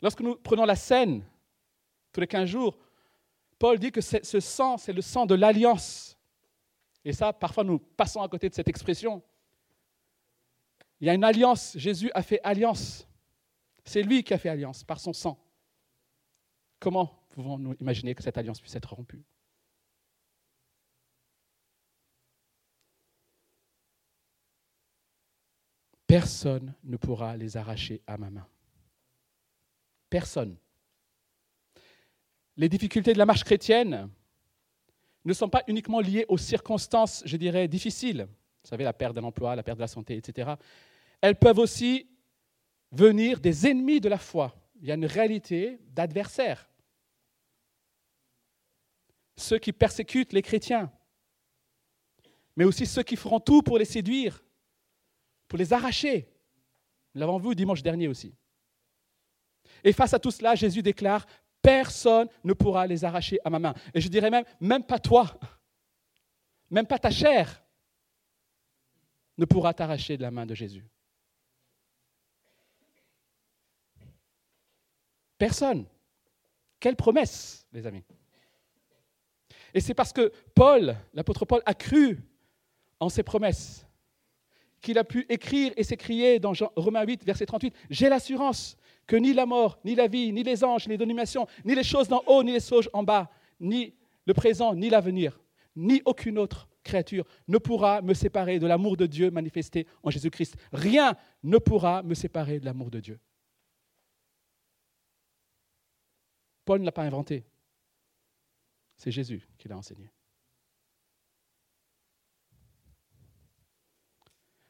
Lorsque 0.00 0.20
nous 0.20 0.36
prenons 0.36 0.64
la 0.64 0.76
scène 0.76 1.24
tous 2.12 2.20
les 2.20 2.28
15 2.28 2.48
jours, 2.48 2.78
Paul 3.58 3.78
dit 3.78 3.90
que 3.90 4.00
ce 4.00 4.40
sang, 4.40 4.78
c'est 4.78 4.92
le 4.92 5.02
sang 5.02 5.26
de 5.26 5.34
l'alliance. 5.34 6.16
Et 7.04 7.12
ça, 7.12 7.32
parfois, 7.32 7.64
nous 7.64 7.80
passons 7.80 8.22
à 8.22 8.28
côté 8.28 8.48
de 8.48 8.54
cette 8.54 8.68
expression. 8.68 9.22
Il 11.00 11.08
y 11.08 11.10
a 11.10 11.14
une 11.14 11.24
alliance. 11.24 11.76
Jésus 11.76 12.10
a 12.14 12.22
fait 12.22 12.40
alliance. 12.44 13.08
C'est 13.84 14.02
lui 14.02 14.22
qui 14.22 14.34
a 14.34 14.38
fait 14.38 14.48
alliance 14.48 14.84
par 14.84 15.00
son 15.00 15.12
sang. 15.12 15.36
Comment 16.78 17.24
pouvons-nous 17.30 17.74
imaginer 17.80 18.14
que 18.14 18.22
cette 18.22 18.38
alliance 18.38 18.60
puisse 18.60 18.76
être 18.76 18.92
rompue? 18.92 19.24
Personne 26.08 26.74
ne 26.84 26.96
pourra 26.96 27.36
les 27.36 27.58
arracher 27.58 28.00
à 28.06 28.16
ma 28.16 28.30
main. 28.30 28.48
Personne. 30.08 30.56
Les 32.56 32.70
difficultés 32.70 33.12
de 33.12 33.18
la 33.18 33.26
marche 33.26 33.44
chrétienne 33.44 34.08
ne 35.26 35.32
sont 35.34 35.50
pas 35.50 35.62
uniquement 35.68 36.00
liées 36.00 36.24
aux 36.28 36.38
circonstances, 36.38 37.22
je 37.26 37.36
dirais, 37.36 37.68
difficiles. 37.68 38.26
Vous 38.64 38.70
savez, 38.70 38.84
la 38.84 38.94
perte 38.94 39.14
d'un 39.14 39.22
emploi, 39.22 39.54
la 39.54 39.62
perte 39.62 39.76
de 39.76 39.82
la 39.82 39.86
santé, 39.86 40.16
etc. 40.16 40.54
Elles 41.20 41.38
peuvent 41.38 41.58
aussi 41.58 42.08
venir 42.90 43.38
des 43.38 43.66
ennemis 43.66 44.00
de 44.00 44.08
la 44.08 44.18
foi. 44.18 44.56
Il 44.80 44.88
y 44.88 44.90
a 44.90 44.94
une 44.94 45.04
réalité 45.04 45.78
d'adversaires. 45.90 46.70
Ceux 49.36 49.58
qui 49.58 49.74
persécutent 49.74 50.32
les 50.32 50.42
chrétiens, 50.42 50.90
mais 52.56 52.64
aussi 52.64 52.86
ceux 52.86 53.02
qui 53.02 53.16
feront 53.16 53.40
tout 53.40 53.60
pour 53.60 53.76
les 53.76 53.84
séduire, 53.84 54.42
pour 55.48 55.58
les 55.58 55.72
arracher. 55.72 56.28
Nous 57.14 57.20
l'avons 57.20 57.38
vu 57.38 57.54
dimanche 57.54 57.82
dernier 57.82 58.06
aussi. 58.06 58.34
Et 59.82 59.92
face 59.92 60.14
à 60.14 60.18
tout 60.18 60.30
cela, 60.30 60.54
Jésus 60.54 60.82
déclare, 60.82 61.26
personne 61.62 62.28
ne 62.44 62.52
pourra 62.52 62.86
les 62.86 63.04
arracher 63.04 63.38
à 63.44 63.50
ma 63.50 63.58
main. 63.58 63.74
Et 63.94 64.00
je 64.00 64.08
dirais 64.08 64.30
même, 64.30 64.44
même 64.60 64.84
pas 64.84 64.98
toi, 64.98 65.38
même 66.70 66.86
pas 66.86 66.98
ta 66.98 67.10
chair 67.10 67.64
ne 69.36 69.44
pourra 69.44 69.72
t'arracher 69.72 70.16
de 70.16 70.22
la 70.22 70.30
main 70.30 70.46
de 70.46 70.54
Jésus. 70.54 70.84
Personne. 75.38 75.86
Quelle 76.80 76.96
promesse, 76.96 77.66
les 77.72 77.86
amis. 77.86 78.04
Et 79.72 79.80
c'est 79.80 79.94
parce 79.94 80.12
que 80.12 80.32
Paul, 80.54 80.96
l'apôtre 81.12 81.44
Paul, 81.44 81.62
a 81.66 81.74
cru 81.74 82.20
en 83.00 83.08
ses 83.08 83.22
promesses 83.22 83.87
qu'il 84.80 84.98
a 84.98 85.04
pu 85.04 85.26
écrire 85.28 85.72
et 85.76 85.82
s'écrier 85.82 86.38
dans 86.38 86.52
Romains 86.76 87.04
8, 87.04 87.24
verset 87.24 87.46
38, 87.46 87.74
J'ai 87.90 88.08
l'assurance 88.08 88.76
que 89.06 89.16
ni 89.16 89.32
la 89.32 89.46
mort, 89.46 89.78
ni 89.84 89.94
la 89.94 90.06
vie, 90.06 90.32
ni 90.32 90.42
les 90.42 90.62
anges, 90.64 90.86
ni 90.86 90.92
les 90.92 90.98
dominations, 90.98 91.46
ni 91.64 91.74
les 91.74 91.82
choses 91.82 92.08
d'en 92.08 92.22
haut, 92.26 92.42
ni 92.42 92.52
les 92.52 92.60
choses 92.60 92.88
en 92.92 93.02
bas, 93.02 93.30
ni 93.60 93.94
le 94.26 94.34
présent, 94.34 94.74
ni 94.74 94.90
l'avenir, 94.90 95.40
ni 95.74 96.02
aucune 96.04 96.38
autre 96.38 96.68
créature 96.84 97.24
ne 97.46 97.58
pourra 97.58 98.02
me 98.02 98.14
séparer 98.14 98.58
de 98.58 98.66
l'amour 98.66 98.96
de 98.96 99.06
Dieu 99.06 99.30
manifesté 99.30 99.86
en 100.02 100.10
Jésus-Christ. 100.10 100.56
Rien 100.72 101.16
ne 101.42 101.58
pourra 101.58 102.02
me 102.02 102.14
séparer 102.14 102.60
de 102.60 102.64
l'amour 102.64 102.90
de 102.90 103.00
Dieu. 103.00 103.20
Paul 106.64 106.80
ne 106.80 106.84
l'a 106.84 106.92
pas 106.92 107.04
inventé. 107.04 107.46
C'est 108.96 109.10
Jésus 109.10 109.48
qui 109.56 109.68
l'a 109.68 109.76
enseigné. 109.76 110.10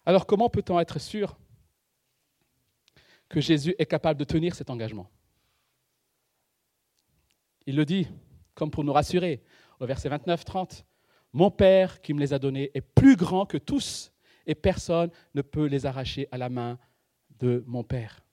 Alors 0.09 0.25
comment 0.25 0.49
peut-on 0.49 0.81
être 0.81 0.99
sûr 0.99 1.37
que 3.29 3.43
Jésus 3.43 3.75
est 3.79 3.85
capable 3.85 4.19
de 4.19 4.25
tenir 4.25 4.55
cet 4.55 4.71
engagement? 4.71 5.11
Il 7.67 7.77
le 7.77 7.85
dit 7.85 8.09
comme 8.55 8.71
pour 8.71 8.85
nous 8.85 8.93
rassurer 8.95 9.43
au 9.81 9.85
verset 9.85 10.09
29-30. 10.09 10.85
Mon 11.35 11.51
Père 11.51 12.01
qui 12.01 12.15
me 12.15 12.21
les 12.21 12.33
a 12.33 12.39
donnés 12.39 12.71
est 12.73 12.81
plus 12.81 13.17
grand 13.17 13.45
que 13.45 13.59
tous 13.59 14.11
et 14.47 14.55
personne 14.55 15.11
ne 15.35 15.43
peut 15.43 15.67
les 15.67 15.85
arracher 15.85 16.27
à 16.33 16.39
la 16.39 16.49
main 16.49 16.79
de 17.39 17.63
mon 17.67 17.85
Père. 17.85 18.25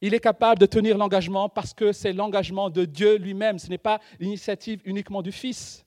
Il 0.00 0.14
est 0.14 0.20
capable 0.20 0.60
de 0.60 0.66
tenir 0.66 0.96
l'engagement 0.96 1.48
parce 1.48 1.74
que 1.74 1.90
c'est 1.90 2.12
l'engagement 2.12 2.70
de 2.70 2.84
Dieu 2.84 3.16
lui-même, 3.16 3.58
ce 3.58 3.68
n'est 3.68 3.78
pas 3.78 4.00
l'initiative 4.20 4.80
uniquement 4.84 5.22
du 5.22 5.32
Fils. 5.32 5.84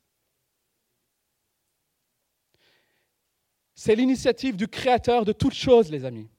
C'est 3.75 3.95
l'initiative 3.95 4.55
du 4.55 4.69
Créateur 4.69 5.25
de 5.25 5.33
toutes 5.33 5.53
choses, 5.53 5.91
les 5.91 6.05
amis. 6.05 6.29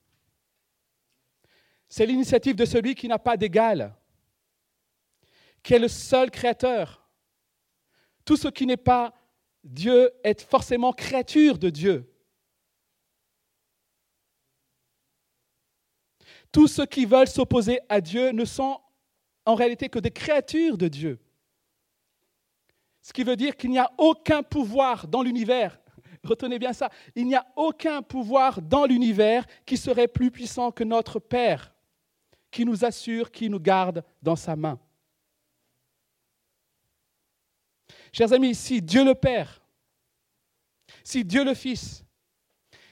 C'est 1.87 2.07
l'initiative 2.07 2.57
de 2.57 2.65
celui 2.65 2.95
qui 2.95 3.07
n'a 3.07 3.19
pas 3.19 3.37
d'égal, 3.37 3.95
qui 5.63 5.75
est 5.75 5.79
le 5.79 5.89
seul 5.89 6.31
Créateur. 6.31 7.07
Tout 8.25 8.37
ce 8.37 8.49
qui 8.49 8.67
n'est 8.67 8.79
pas 8.79 9.15
Dieu 9.63 10.11
est 10.25 10.43
forcément 10.43 10.93
créature 10.93 11.59
de 11.59 11.71
Dieu. 11.71 12.13
Tous 16.51 16.69
ceux 16.69 16.87
qui 16.87 17.05
veulent 17.05 17.29
s'opposer 17.29 17.81
à 17.89 18.01
Dieu 18.01 18.31
ne 18.31 18.45
sont 18.45 18.81
en 19.45 19.55
réalité 19.55 19.89
que 19.89 19.99
des 19.99 20.11
créatures 20.11 20.79
de 20.79 20.89
Dieu. 20.89 21.19
Ce 23.03 23.13
qui 23.13 23.25
veut 23.25 23.37
dire 23.37 23.57
qu'il 23.57 23.71
n'y 23.71 23.79
a 23.79 23.93
aucun 23.99 24.43
pouvoir 24.43 25.07
dans 25.07 25.23
l'univers 25.23 25.79
Retenez 26.27 26.59
bien 26.59 26.73
ça. 26.73 26.91
Il 27.15 27.27
n'y 27.27 27.35
a 27.35 27.47
aucun 27.57 28.03
pouvoir 28.03 28.61
dans 28.61 28.85
l'univers 28.85 29.47
qui 29.65 29.77
serait 29.77 30.09
plus 30.09 30.31
puissant 30.31 30.71
que 30.71 30.85
notre 30.85 31.19
Père, 31.19 31.75
qui 32.51 32.65
nous 32.65 32.85
assure, 32.85 33.31
qui 33.31 33.49
nous 33.49 33.61
garde 33.61 34.05
dans 34.23 34.37
sa 34.37 34.57
main. 34.57 34.79
Chers 38.13 38.33
amis, 38.33 38.55
si 38.55 38.81
Dieu 38.81 39.05
le 39.05 39.15
Père, 39.15 39.63
si 41.05 41.25
Dieu 41.25 41.45
le 41.45 41.55
Fils, 41.55 42.05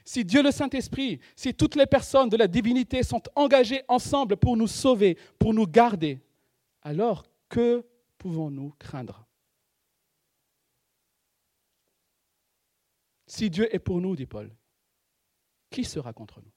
si 0.04 0.24
Dieu 0.24 0.42
le 0.42 0.50
Saint-Esprit, 0.50 1.18
si 1.34 1.54
toutes 1.54 1.76
les 1.76 1.86
personnes 1.86 2.28
de 2.28 2.36
la 2.36 2.46
divinité 2.46 3.02
sont 3.02 3.22
engagées 3.34 3.82
ensemble 3.88 4.36
pour 4.36 4.56
nous 4.56 4.66
sauver, 4.66 5.16
pour 5.38 5.54
nous 5.54 5.66
garder, 5.66 6.20
alors 6.82 7.24
que 7.48 7.84
pouvons-nous 8.18 8.74
craindre? 8.78 9.26
Si 13.34 13.50
Dieu 13.50 13.74
est 13.74 13.80
pour 13.80 14.00
nous, 14.00 14.14
dit 14.14 14.26
Paul, 14.26 14.48
qui 15.68 15.82
sera 15.82 16.12
contre 16.12 16.40
nous? 16.40 16.52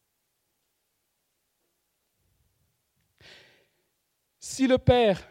Si 4.39 4.67
le 4.67 4.77
Père 4.77 5.27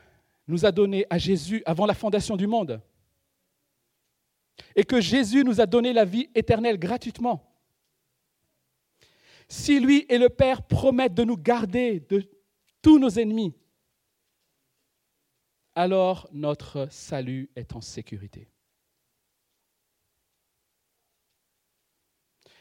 nous 0.48 0.66
a 0.66 0.72
donné 0.72 1.06
à 1.08 1.18
Jésus 1.18 1.62
avant 1.64 1.86
la 1.86 1.94
fondation 1.94 2.36
du 2.36 2.48
monde, 2.48 2.82
et 4.74 4.82
que 4.82 5.00
Jésus 5.00 5.44
nous 5.44 5.60
a 5.60 5.66
donné 5.66 5.92
la 5.92 6.04
vie 6.04 6.28
éternelle 6.34 6.80
gratuitement, 6.80 7.48
si 9.48 9.78
lui 9.78 10.04
et 10.08 10.18
le 10.18 10.30
Père 10.30 10.66
promettent 10.66 11.14
de 11.14 11.22
nous 11.22 11.36
garder 11.36 12.00
de 12.00 12.28
tous 12.82 12.98
nos 12.98 13.10
ennemis, 13.10 13.54
alors 15.76 16.28
notre 16.32 16.88
salut 16.90 17.48
est 17.54 17.76
en 17.76 17.80
sécurité. 17.80 18.50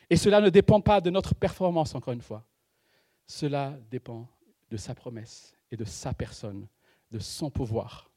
Et 0.09 0.17
cela 0.17 0.41
ne 0.41 0.49
dépend 0.49 0.81
pas 0.81 1.01
de 1.01 1.09
notre 1.09 1.33
performance, 1.33 1.95
encore 1.95 2.13
une 2.13 2.21
fois. 2.21 2.45
Cela 3.25 3.77
dépend 3.89 4.27
de 4.69 4.77
sa 4.77 4.93
promesse 4.93 5.55
et 5.71 5.77
de 5.77 5.85
sa 5.85 6.13
personne, 6.13 6.67
de 7.11 7.19
son 7.19 7.49
pouvoir. 7.49 8.09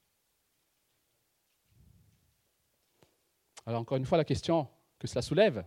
Alors 3.64 3.80
encore 3.80 3.96
une 3.98 4.06
fois, 4.06 4.18
la 4.18 4.24
question 4.24 4.68
que 4.98 5.06
cela 5.06 5.22
soulève, 5.22 5.64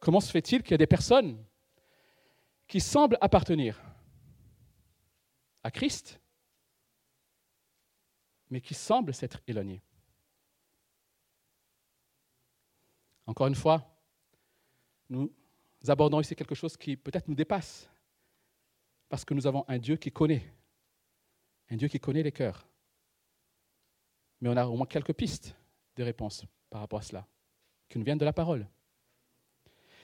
comment 0.00 0.20
se 0.20 0.30
fait-il 0.30 0.62
qu'il 0.62 0.72
y 0.72 0.74
a 0.74 0.78
des 0.78 0.86
personnes 0.86 1.42
qui 2.68 2.80
semblent 2.80 3.18
appartenir 3.20 3.80
à 5.62 5.70
Christ, 5.70 6.20
mais 8.50 8.60
qui 8.60 8.74
semblent 8.74 9.14
s'être 9.14 9.40
éloignées? 9.46 9.82
Encore 13.26 13.48
une 13.48 13.54
fois, 13.54 13.84
nous 15.08 15.30
abordons 15.88 16.20
ici 16.20 16.34
quelque 16.34 16.54
chose 16.54 16.76
qui 16.76 16.96
peut-être 16.96 17.28
nous 17.28 17.34
dépasse, 17.34 17.90
parce 19.08 19.24
que 19.24 19.34
nous 19.34 19.46
avons 19.46 19.64
un 19.68 19.78
Dieu 19.78 19.96
qui 19.96 20.10
connaît, 20.10 20.52
un 21.70 21.76
Dieu 21.76 21.88
qui 21.88 21.98
connaît 21.98 22.22
les 22.22 22.32
cœurs. 22.32 22.66
Mais 24.40 24.48
on 24.48 24.56
a 24.56 24.66
au 24.66 24.76
moins 24.76 24.86
quelques 24.86 25.14
pistes 25.14 25.56
de 25.96 26.02
réponses 26.02 26.44
par 26.70 26.80
rapport 26.80 26.98
à 27.00 27.02
cela, 27.02 27.26
qui 27.88 27.98
nous 27.98 28.04
viennent 28.04 28.18
de 28.18 28.24
la 28.24 28.32
parole. 28.32 28.66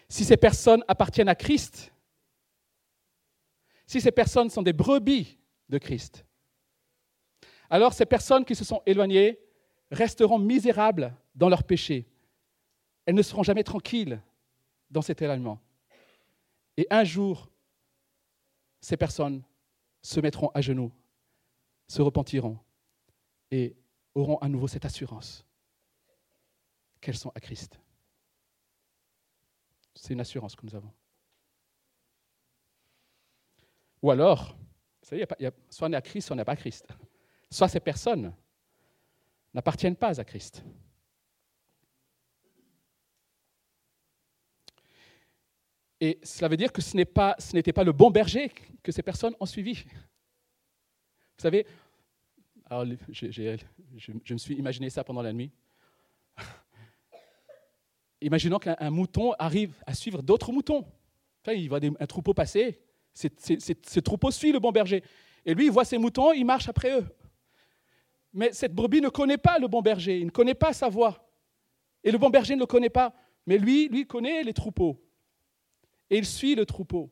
Si 0.08 0.24
ces 0.24 0.36
personnes 0.36 0.84
appartiennent 0.88 1.28
à 1.28 1.34
Christ, 1.34 1.92
si 3.86 4.00
ces 4.00 4.12
personnes 4.12 4.50
sont 4.50 4.62
des 4.62 4.72
brebis 4.72 5.38
de 5.68 5.78
Christ, 5.78 6.24
alors 7.70 7.92
ces 7.92 8.06
personnes 8.06 8.44
qui 8.44 8.54
se 8.54 8.64
sont 8.64 8.82
éloignées 8.84 9.38
resteront 9.90 10.38
misérables 10.38 11.16
dans 11.34 11.48
leur 11.48 11.64
péché 11.64 12.11
elles 13.06 13.14
ne 13.14 13.22
seront 13.22 13.42
jamais 13.42 13.64
tranquilles 13.64 14.20
dans 14.90 15.02
cet 15.02 15.22
éloignement. 15.22 15.60
Et 16.76 16.86
un 16.90 17.04
jour, 17.04 17.50
ces 18.80 18.96
personnes 18.96 19.42
se 20.02 20.20
mettront 20.20 20.50
à 20.54 20.60
genoux, 20.60 20.92
se 21.88 22.02
repentiront 22.02 22.58
et 23.50 23.76
auront 24.14 24.38
à 24.38 24.48
nouveau 24.48 24.68
cette 24.68 24.84
assurance 24.84 25.44
qu'elles 27.00 27.16
sont 27.16 27.32
à 27.34 27.40
Christ. 27.40 27.78
C'est 29.94 30.14
une 30.14 30.20
assurance 30.20 30.56
que 30.56 30.64
nous 30.64 30.74
avons. 30.74 30.92
Ou 34.00 34.10
alors, 34.10 34.56
vous 35.02 35.08
savez, 35.08 35.26
soit 35.68 35.88
on 35.88 35.92
est 35.92 35.96
à 35.96 36.02
Christ, 36.02 36.26
soit 36.26 36.34
on 36.34 36.36
n'est 36.36 36.44
pas 36.44 36.52
à 36.52 36.56
Christ. 36.56 36.88
Soit 37.50 37.68
ces 37.68 37.80
personnes 37.80 38.34
n'appartiennent 39.52 39.96
pas 39.96 40.18
à 40.18 40.24
Christ. 40.24 40.64
Et 46.04 46.18
cela 46.24 46.48
veut 46.48 46.56
dire 46.56 46.72
que 46.72 46.82
ce 46.82 46.96
n'était 46.96 47.72
pas, 47.72 47.84
le 47.84 47.92
bon 47.92 48.10
berger 48.10 48.50
que 48.82 48.90
ces 48.90 49.04
personnes 49.04 49.36
ont 49.38 49.46
suivi. 49.46 49.84
Vous 49.84 51.38
savez, 51.38 51.64
je, 52.68 54.32
me 54.32 54.38
suis 54.38 54.56
imaginé 54.56 54.90
ça 54.90 55.04
pendant 55.04 55.22
la 55.22 55.32
nuit. 55.32 55.52
Imaginons 58.20 58.58
qu'un 58.58 58.90
mouton 58.90 59.32
arrive 59.38 59.80
à 59.86 59.94
suivre 59.94 60.22
d'autres 60.22 60.50
moutons. 60.50 60.84
Enfin, 61.40 61.52
il 61.52 61.68
voit 61.68 61.78
un 61.84 62.06
troupeau 62.06 62.34
passer, 62.34 62.80
ce 63.14 64.00
troupeau 64.00 64.32
suit 64.32 64.50
le 64.50 64.58
bon 64.58 64.72
berger. 64.72 65.04
Et 65.44 65.54
lui, 65.54 65.66
il 65.66 65.70
voit 65.70 65.84
ses 65.84 65.98
moutons, 65.98 66.32
il 66.32 66.44
marche 66.44 66.68
après 66.68 66.98
eux. 66.98 67.06
Mais 68.32 68.52
cette 68.52 68.74
brebis 68.74 69.00
ne 69.00 69.08
connaît 69.08 69.38
pas 69.38 69.60
le 69.60 69.68
bon 69.68 69.82
berger, 69.82 70.18
il 70.18 70.26
ne 70.26 70.30
connaît 70.30 70.54
pas 70.54 70.72
sa 70.72 70.88
voix. 70.88 71.32
Et 72.02 72.10
le 72.10 72.18
bon 72.18 72.28
berger 72.28 72.56
ne 72.56 72.60
le 72.60 72.66
connaît 72.66 72.90
pas. 72.90 73.14
Mais 73.46 73.56
lui, 73.56 73.86
lui 73.86 74.04
connaît 74.04 74.42
les 74.42 74.52
troupeaux 74.52 75.00
et 76.12 76.18
il 76.18 76.26
suit 76.26 76.54
le 76.54 76.66
troupeau. 76.66 77.10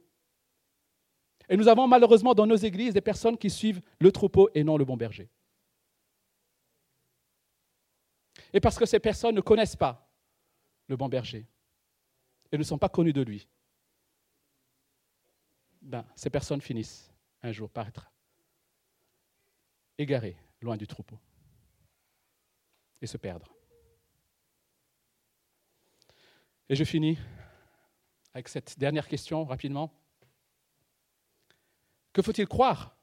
Et 1.49 1.57
nous 1.57 1.69
avons 1.69 1.89
malheureusement 1.89 2.35
dans 2.35 2.47
nos 2.47 2.57
églises 2.57 2.93
des 2.93 3.01
personnes 3.01 3.39
qui 3.39 3.49
suivent 3.49 3.81
le 3.99 4.13
troupeau 4.13 4.51
et 4.55 4.63
non 4.63 4.77
le 4.77 4.85
bon 4.85 4.99
berger. 4.99 5.31
Et 8.53 8.61
parce 8.61 8.79
que 8.79 8.85
ces 8.85 9.01
personnes 9.01 9.35
ne 9.35 9.41
connaissent 9.41 9.75
pas 9.75 10.07
le 10.87 10.99
bon 10.99 11.09
berger 11.09 11.47
et 12.53 12.59
ne 12.59 12.63
sont 12.63 12.77
pas 12.77 12.91
connues 12.91 13.15
de 13.15 13.23
lui, 13.23 13.49
ben, 15.81 16.05
ces 16.15 16.29
personnes 16.29 16.61
finissent 16.61 17.11
un 17.43 17.53
jour 17.53 17.71
par 17.71 17.89
être 17.89 18.13
égarées 19.97 20.37
loin 20.61 20.77
du 20.77 20.87
troupeau 20.87 21.19
et 23.01 23.07
se 23.07 23.17
perdre. 23.17 23.51
Et 26.69 26.77
je 26.77 26.85
finis 26.85 27.17
avec 28.35 28.49
cette 28.49 28.79
dernière 28.79 29.09
question 29.09 29.45
rapidement. 29.45 29.93
Que 32.13 32.23
faut-il 32.23 32.47
croire 32.47 32.97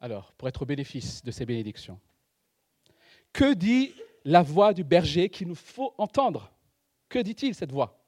alors 0.00 0.32
pour 0.34 0.48
être 0.48 0.62
au 0.62 0.66
bénéfice 0.66 1.22
de 1.22 1.30
ces 1.30 1.46
bénédictions? 1.46 2.00
Que 3.32 3.54
dit 3.54 3.94
la 4.24 4.42
voix 4.42 4.74
du 4.74 4.84
berger 4.84 5.28
qu'il 5.28 5.48
nous 5.48 5.54
faut 5.54 5.94
entendre? 5.98 6.52
Que 7.08 7.18
dit-il 7.18 7.54
cette 7.54 7.72
voix? 7.72 8.02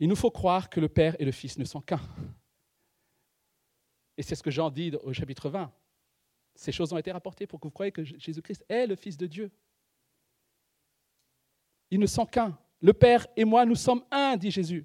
Il 0.00 0.08
nous 0.08 0.16
faut 0.16 0.30
croire 0.30 0.70
que 0.70 0.80
le 0.80 0.88
Père 0.88 1.16
et 1.20 1.24
le 1.24 1.32
Fils 1.32 1.56
ne 1.58 1.64
sont 1.64 1.80
qu'un. 1.80 2.00
Et 4.16 4.22
c'est 4.22 4.34
ce 4.34 4.42
que 4.42 4.50
Jean 4.50 4.70
dit 4.70 4.94
au 5.02 5.12
chapitre 5.12 5.48
20. 5.48 5.72
Ces 6.54 6.72
choses 6.72 6.92
ont 6.92 6.98
été 6.98 7.10
rapportées 7.10 7.46
pour 7.46 7.58
que 7.60 7.66
vous 7.66 7.72
croyiez 7.72 7.92
que 7.92 8.04
Jésus-Christ 8.04 8.64
est 8.68 8.86
le 8.86 8.96
Fils 8.96 9.16
de 9.16 9.26
Dieu. 9.26 9.50
Ils 11.94 12.00
ne 12.00 12.06
sont 12.06 12.26
qu'un. 12.26 12.58
Le 12.80 12.92
Père 12.92 13.24
et 13.36 13.44
moi, 13.44 13.64
nous 13.64 13.76
sommes 13.76 14.02
un, 14.10 14.36
dit 14.36 14.50
Jésus. 14.50 14.84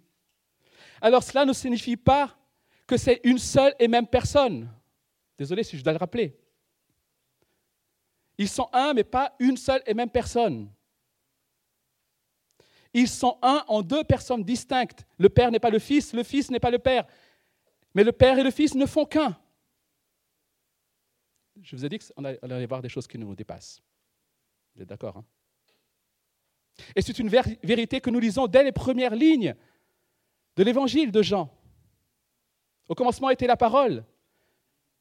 Alors 1.02 1.24
cela 1.24 1.44
ne 1.44 1.54
signifie 1.54 1.98
pas 1.98 2.38
que 2.86 2.98
c'est 2.98 3.20
une 3.24 3.40
seule 3.40 3.74
et 3.80 3.88
même 3.88 4.06
personne. 4.06 4.72
Désolé 5.36 5.64
si 5.64 5.76
je 5.76 5.84
dois 5.84 5.94
le 5.94 5.98
rappeler. 5.98 6.40
Ils 8.38 8.48
sont 8.48 8.70
un, 8.72 8.94
mais 8.94 9.04
pas 9.04 9.34
une 9.40 9.58
seule 9.58 9.82
et 9.88 9.96
même 9.96 10.12
personne. 10.12 10.72
Ils 12.94 13.10
sont 13.10 13.40
un 13.42 13.66
en 13.68 13.82
deux 13.82 14.04
personnes 14.04 14.44
distinctes. 14.44 15.08
Le 15.18 15.30
Père 15.30 15.50
n'est 15.50 15.60
pas 15.60 15.72
le 15.72 15.80
Fils, 15.80 16.14
le 16.14 16.22
Fils 16.22 16.52
n'est 16.52 16.60
pas 16.60 16.70
le 16.70 16.78
Père. 16.78 17.08
Mais 17.96 18.04
le 18.04 18.12
Père 18.12 18.38
et 18.38 18.44
le 18.44 18.52
Fils 18.52 18.76
ne 18.76 18.86
font 18.86 19.06
qu'un. 19.06 19.36
Je 21.60 21.76
vous 21.76 21.84
ai 21.84 21.90
dit 21.90 21.98
qu'on 21.98 22.24
allait 22.24 22.68
voir 22.68 22.84
des 22.84 22.90
choses 22.90 23.08
qui 23.08 23.18
nous 23.18 23.34
dépassent. 23.34 23.82
Vous 24.76 24.84
êtes 24.84 24.90
d'accord 24.90 25.18
hein? 25.18 25.26
Et 26.96 27.02
c'est 27.02 27.20
une 27.20 27.30
vérité 27.30 28.02
que 28.02 28.10
nous 28.10 28.20
lisons 28.20 28.48
dès 28.48 28.64
les 28.64 28.72
premières 28.72 29.16
lignes 29.16 29.56
de 30.56 30.64
l'évangile 30.64 31.12
de 31.12 31.22
Jean. 31.22 31.50
Au 32.88 32.96
commencement 32.96 33.30
était 33.30 33.48
la 33.48 33.58
parole. 33.58 34.04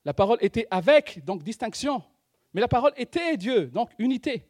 La 0.05 0.15
parole 0.15 0.39
était 0.41 0.67
avec, 0.71 1.25
donc 1.25 1.43
distinction. 1.43 2.03
Mais 2.53 2.61
la 2.61 2.69
parole 2.69 2.93
était 2.97 3.37
Dieu, 3.37 3.67
donc 3.67 3.91
unité. 3.99 4.47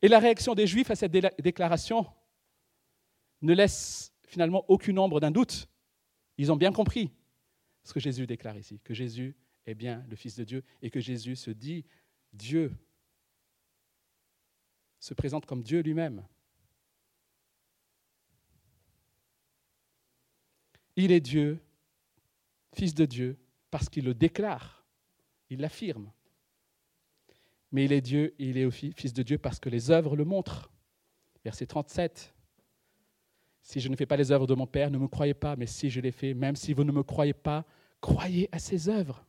Et 0.00 0.08
la 0.08 0.18
réaction 0.18 0.54
des 0.54 0.66
Juifs 0.66 0.90
à 0.90 0.96
cette 0.96 1.12
déclaration 1.12 2.06
ne 3.42 3.52
laisse 3.52 4.12
finalement 4.26 4.64
aucune 4.68 4.98
ombre 4.98 5.20
d'un 5.20 5.30
doute. 5.30 5.68
Ils 6.36 6.52
ont 6.52 6.56
bien 6.56 6.72
compris 6.72 7.12
ce 7.82 7.92
que 7.92 8.00
Jésus 8.00 8.26
déclare 8.26 8.56
ici, 8.56 8.80
que 8.84 8.94
Jésus 8.94 9.36
est 9.66 9.74
bien 9.74 10.04
le 10.08 10.16
Fils 10.16 10.36
de 10.36 10.44
Dieu 10.44 10.64
et 10.82 10.90
que 10.90 11.00
Jésus 11.00 11.36
se 11.36 11.50
dit 11.50 11.84
Dieu 12.32 12.72
se 14.98 15.14
présente 15.14 15.46
comme 15.46 15.62
Dieu 15.62 15.80
lui-même. 15.80 16.26
Il 20.96 21.12
est 21.12 21.20
Dieu, 21.20 21.60
fils 22.74 22.94
de 22.94 23.04
Dieu, 23.04 23.38
parce 23.70 23.88
qu'il 23.88 24.04
le 24.04 24.14
déclare, 24.14 24.84
il 25.48 25.60
l'affirme. 25.60 26.10
Mais 27.70 27.84
il 27.84 27.92
est 27.92 28.00
Dieu 28.00 28.34
il 28.38 28.56
est 28.56 28.64
aussi 28.64 28.92
fils 28.92 29.12
de 29.12 29.22
Dieu 29.22 29.38
parce 29.38 29.60
que 29.60 29.68
les 29.68 29.90
œuvres 29.90 30.16
le 30.16 30.24
montrent. 30.24 30.72
Verset 31.44 31.66
37. 31.66 32.34
Si 33.62 33.80
je 33.80 33.88
ne 33.88 33.96
fais 33.96 34.06
pas 34.06 34.16
les 34.16 34.32
œuvres 34.32 34.46
de 34.46 34.54
mon 34.54 34.66
Père, 34.66 34.90
ne 34.90 34.98
me 34.98 35.08
croyez 35.08 35.34
pas, 35.34 35.54
mais 35.54 35.66
si 35.66 35.90
je 35.90 36.00
les 36.00 36.10
fais, 36.10 36.32
même 36.32 36.56
si 36.56 36.72
vous 36.72 36.84
ne 36.84 36.92
me 36.92 37.02
croyez 37.02 37.34
pas, 37.34 37.66
croyez 38.00 38.48
à 38.50 38.58
ses 38.58 38.88
œuvres. 38.88 39.27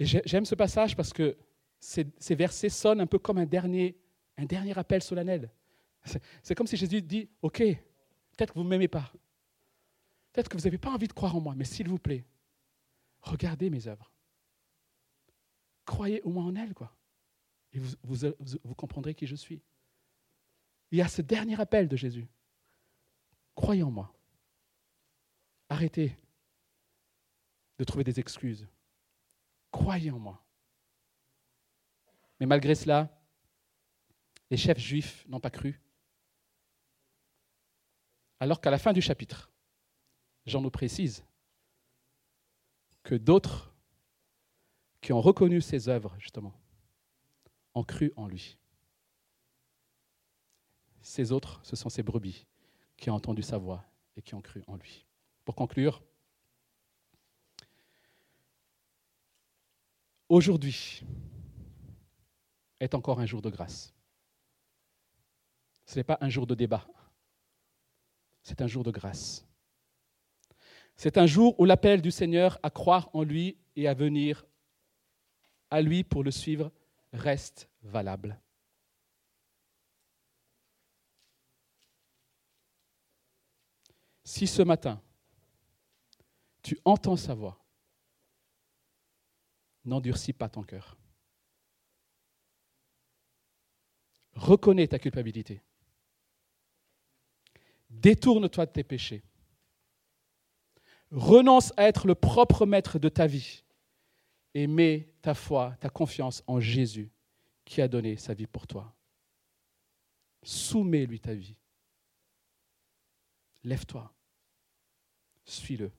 Et 0.00 0.06
j'aime 0.06 0.46
ce 0.46 0.54
passage 0.54 0.96
parce 0.96 1.12
que 1.12 1.36
ces, 1.78 2.34
versets 2.34 2.70
sonnent 2.70 3.02
un 3.02 3.06
peu 3.06 3.18
comme 3.18 3.36
un 3.36 3.44
dernier, 3.44 3.98
un 4.38 4.46
dernier 4.46 4.76
appel 4.78 5.02
solennel. 5.02 5.52
C'est 6.42 6.54
comme 6.54 6.66
si 6.66 6.78
Jésus 6.78 7.02
dit, 7.02 7.28
OK, 7.42 7.58
peut-être 7.58 8.54
que 8.54 8.58
vous 8.58 8.64
ne 8.64 8.70
m'aimez 8.70 8.88
pas. 8.88 9.12
Peut-être 10.32 10.48
que 10.48 10.56
vous 10.56 10.64
n'avez 10.64 10.78
pas 10.78 10.90
envie 10.90 11.06
de 11.06 11.12
croire 11.12 11.36
en 11.36 11.40
moi, 11.40 11.54
mais 11.54 11.66
s'il 11.66 11.86
vous 11.86 11.98
plaît, 11.98 12.24
regardez 13.20 13.68
mes 13.68 13.88
œuvres. 13.88 14.10
Croyez 15.84 16.22
au 16.22 16.30
moins 16.30 16.46
en 16.46 16.56
elles, 16.56 16.72
quoi. 16.72 16.96
Et 17.74 17.78
vous, 17.78 18.16
vous 18.64 18.74
comprendrez 18.74 19.14
qui 19.14 19.26
je 19.26 19.36
suis. 19.36 19.60
Il 20.92 20.98
y 20.98 21.02
a 21.02 21.08
ce 21.08 21.20
dernier 21.20 21.60
appel 21.60 21.88
de 21.88 21.96
Jésus. 21.96 22.26
Croyez 23.54 23.82
en 23.82 23.90
moi. 23.90 24.14
Arrêtez 25.68 26.16
de 27.78 27.84
trouver 27.84 28.04
des 28.04 28.18
excuses 28.18 28.66
Croyez 29.70 30.10
en 30.10 30.18
moi. 30.18 30.44
Mais 32.38 32.46
malgré 32.46 32.74
cela, 32.74 33.08
les 34.50 34.56
chefs 34.56 34.78
juifs 34.78 35.24
n'ont 35.28 35.40
pas 35.40 35.50
cru. 35.50 35.80
Alors 38.40 38.60
qu'à 38.60 38.70
la 38.70 38.78
fin 38.78 38.92
du 38.92 39.02
chapitre, 39.02 39.52
Jean 40.46 40.62
nous 40.62 40.70
précise 40.70 41.24
que 43.02 43.14
d'autres 43.14 43.74
qui 45.00 45.12
ont 45.12 45.20
reconnu 45.20 45.60
ses 45.60 45.88
œuvres, 45.88 46.14
justement, 46.18 46.54
ont 47.74 47.84
cru 47.84 48.12
en 48.16 48.26
lui. 48.26 48.58
Ces 51.02 51.32
autres, 51.32 51.60
ce 51.62 51.76
sont 51.76 51.88
ces 51.88 52.02
brebis 52.02 52.46
qui 52.96 53.10
ont 53.10 53.14
entendu 53.14 53.42
sa 53.42 53.58
voix 53.58 53.84
et 54.16 54.22
qui 54.22 54.34
ont 54.34 54.42
cru 54.42 54.62
en 54.66 54.76
lui. 54.76 55.06
Pour 55.44 55.54
conclure, 55.54 56.02
Aujourd'hui 60.30 61.02
est 62.78 62.94
encore 62.94 63.18
un 63.18 63.26
jour 63.26 63.42
de 63.42 63.50
grâce. 63.50 63.92
Ce 65.84 65.96
n'est 65.96 66.04
pas 66.04 66.18
un 66.20 66.28
jour 66.28 66.46
de 66.46 66.54
débat, 66.54 66.86
c'est 68.44 68.62
un 68.62 68.68
jour 68.68 68.84
de 68.84 68.92
grâce. 68.92 69.44
C'est 70.94 71.18
un 71.18 71.26
jour 71.26 71.58
où 71.58 71.64
l'appel 71.64 72.00
du 72.00 72.12
Seigneur 72.12 72.60
à 72.62 72.70
croire 72.70 73.10
en 73.12 73.24
lui 73.24 73.58
et 73.74 73.88
à 73.88 73.94
venir 73.94 74.46
à 75.68 75.82
lui 75.82 76.04
pour 76.04 76.22
le 76.22 76.30
suivre 76.30 76.70
reste 77.12 77.68
valable. 77.82 78.40
Si 84.22 84.46
ce 84.46 84.62
matin, 84.62 85.02
tu 86.62 86.78
entends 86.84 87.16
sa 87.16 87.34
voix, 87.34 87.59
n'endurcis 89.84 90.32
pas 90.32 90.48
ton 90.48 90.62
cœur. 90.62 90.96
Reconnais 94.34 94.88
ta 94.88 94.98
culpabilité. 94.98 95.62
Détourne-toi 97.90 98.66
de 98.66 98.72
tes 98.72 98.84
péchés. 98.84 99.22
Renonce 101.10 101.72
à 101.76 101.84
être 101.84 102.06
le 102.06 102.14
propre 102.14 102.66
maître 102.66 102.98
de 102.98 103.08
ta 103.08 103.26
vie 103.26 103.64
et 104.54 104.66
mets 104.66 105.12
ta 105.22 105.34
foi, 105.34 105.76
ta 105.80 105.90
confiance 105.90 106.42
en 106.46 106.60
Jésus 106.60 107.10
qui 107.64 107.82
a 107.82 107.88
donné 107.88 108.16
sa 108.16 108.32
vie 108.32 108.46
pour 108.46 108.66
toi. 108.66 108.94
Soumets-lui 110.42 111.20
ta 111.20 111.34
vie. 111.34 111.56
Lève-toi. 113.64 114.12
Suis-le. 115.44 115.92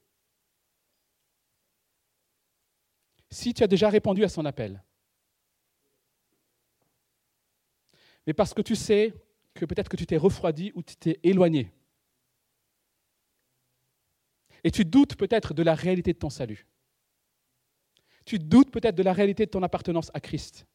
Si 3.32 3.54
tu 3.54 3.64
as 3.64 3.68
déjà 3.68 3.90
répondu 3.90 4.24
à 4.24 4.30
son 4.30 4.46
appel, 4.46 4.84
mais 8.28 8.34
parce 8.34 8.54
que 8.54 8.62
tu 8.62 8.76
sais 8.76 9.14
que 9.54 9.66
peut-être 9.66 9.90
que 9.90 9.98
tu 9.98 10.06
t'es 10.06 10.18
refroidi 10.18 10.72
ou 10.76 10.84
tu 10.84 10.96
t'es 10.96 11.20
éloigné, 11.24 11.72
et 14.64 14.72
tu 14.72 14.86
doutes 14.86 15.16
peut-être 15.16 15.54
de 15.54 15.64
la 15.64 15.74
réalité 15.74 16.14
de 16.14 16.20
ton 16.20 16.30
salut. 16.30 16.68
Tu 18.26 18.38
doutes 18.38 18.72
peut-être 18.72 18.96
de 18.96 19.04
la 19.04 19.14
réalité 19.14 19.46
de 19.46 19.52
ton 19.52 19.64
appartenance 19.64 20.12
à 20.14 20.20
Christ. 20.20 20.68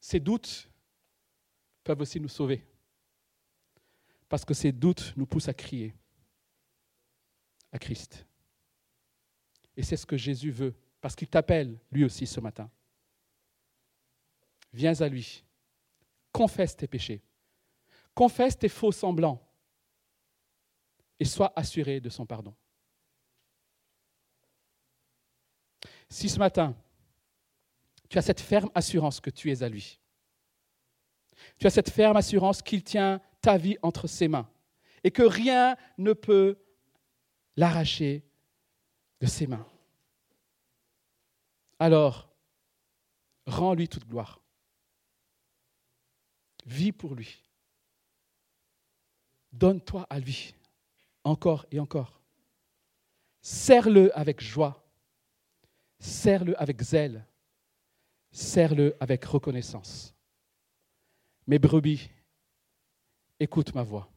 Ces 0.00 0.20
doutes 0.20 0.68
peuvent 1.84 2.00
aussi 2.00 2.20
nous 2.20 2.28
sauver. 2.28 2.64
Parce 4.28 4.44
que 4.44 4.54
ces 4.54 4.72
doutes 4.72 5.14
nous 5.16 5.26
poussent 5.26 5.48
à 5.48 5.54
crier 5.54 5.94
à 7.70 7.78
Christ. 7.78 8.26
Et 9.76 9.82
c'est 9.82 9.96
ce 9.96 10.06
que 10.06 10.16
Jésus 10.16 10.50
veut, 10.50 10.74
parce 11.00 11.16
qu'il 11.16 11.28
t'appelle 11.28 11.78
lui 11.90 12.04
aussi 12.04 12.26
ce 12.26 12.40
matin. 12.40 12.70
Viens 14.72 15.00
à 15.00 15.08
lui, 15.08 15.44
confesse 16.30 16.76
tes 16.76 16.86
péchés, 16.86 17.22
confesse 18.14 18.58
tes 18.58 18.68
faux 18.68 18.92
semblants 18.92 19.42
et 21.18 21.24
sois 21.24 21.52
assuré 21.56 22.00
de 22.00 22.08
son 22.08 22.26
pardon. 22.26 22.54
Si 26.08 26.28
ce 26.28 26.38
matin, 26.38 26.76
tu 28.08 28.18
as 28.18 28.22
cette 28.22 28.40
ferme 28.40 28.70
assurance 28.74 29.20
que 29.20 29.30
tu 29.30 29.50
es 29.50 29.62
à 29.62 29.68
lui, 29.68 29.98
tu 31.58 31.66
as 31.66 31.70
cette 31.70 31.90
ferme 31.90 32.16
assurance 32.16 32.62
qu'il 32.62 32.82
tient 32.82 33.20
ta 33.40 33.56
vie 33.56 33.78
entre 33.82 34.06
ses 34.06 34.28
mains 34.28 34.48
et 35.04 35.10
que 35.10 35.22
rien 35.22 35.76
ne 35.98 36.12
peut 36.12 36.58
l'arracher 37.56 38.24
de 39.22 39.26
ses 39.28 39.46
mains. 39.46 39.64
Alors, 41.78 42.28
rends-lui 43.46 43.88
toute 43.88 44.06
gloire. 44.06 44.42
Vis 46.66 46.90
pour 46.90 47.14
lui. 47.14 47.40
Donne-toi 49.52 50.06
à 50.10 50.18
lui, 50.18 50.56
encore 51.22 51.66
et 51.70 51.78
encore. 51.78 52.20
Serre-le 53.40 54.16
avec 54.18 54.40
joie. 54.40 54.84
Serre-le 56.00 56.60
avec 56.60 56.82
zèle. 56.82 57.24
Serre-le 58.32 58.96
avec 58.98 59.24
reconnaissance. 59.24 60.16
Mes 61.46 61.60
brebis, 61.60 62.10
écoute 63.38 63.72
ma 63.72 63.84
voix. 63.84 64.10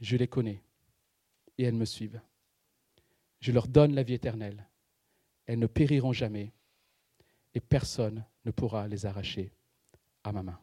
Je 0.00 0.16
les 0.16 0.26
connais 0.26 0.60
et 1.56 1.64
elles 1.64 1.74
me 1.74 1.84
suivent. 1.84 2.20
Je 3.40 3.52
leur 3.52 3.68
donne 3.68 3.94
la 3.94 4.02
vie 4.02 4.14
éternelle. 4.14 4.68
Elles 5.46 5.58
ne 5.58 5.66
périront 5.66 6.12
jamais 6.12 6.52
et 7.54 7.60
personne 7.60 8.24
ne 8.44 8.50
pourra 8.50 8.86
les 8.86 9.06
arracher 9.06 9.52
à 10.22 10.32
ma 10.32 10.42
main. 10.42 10.60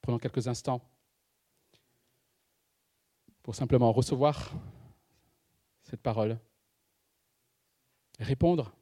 Prenons 0.00 0.18
quelques 0.18 0.48
instants 0.48 0.82
pour 3.42 3.54
simplement 3.54 3.92
recevoir 3.92 4.52
cette 5.82 6.02
parole, 6.02 6.38
répondre 8.18 8.75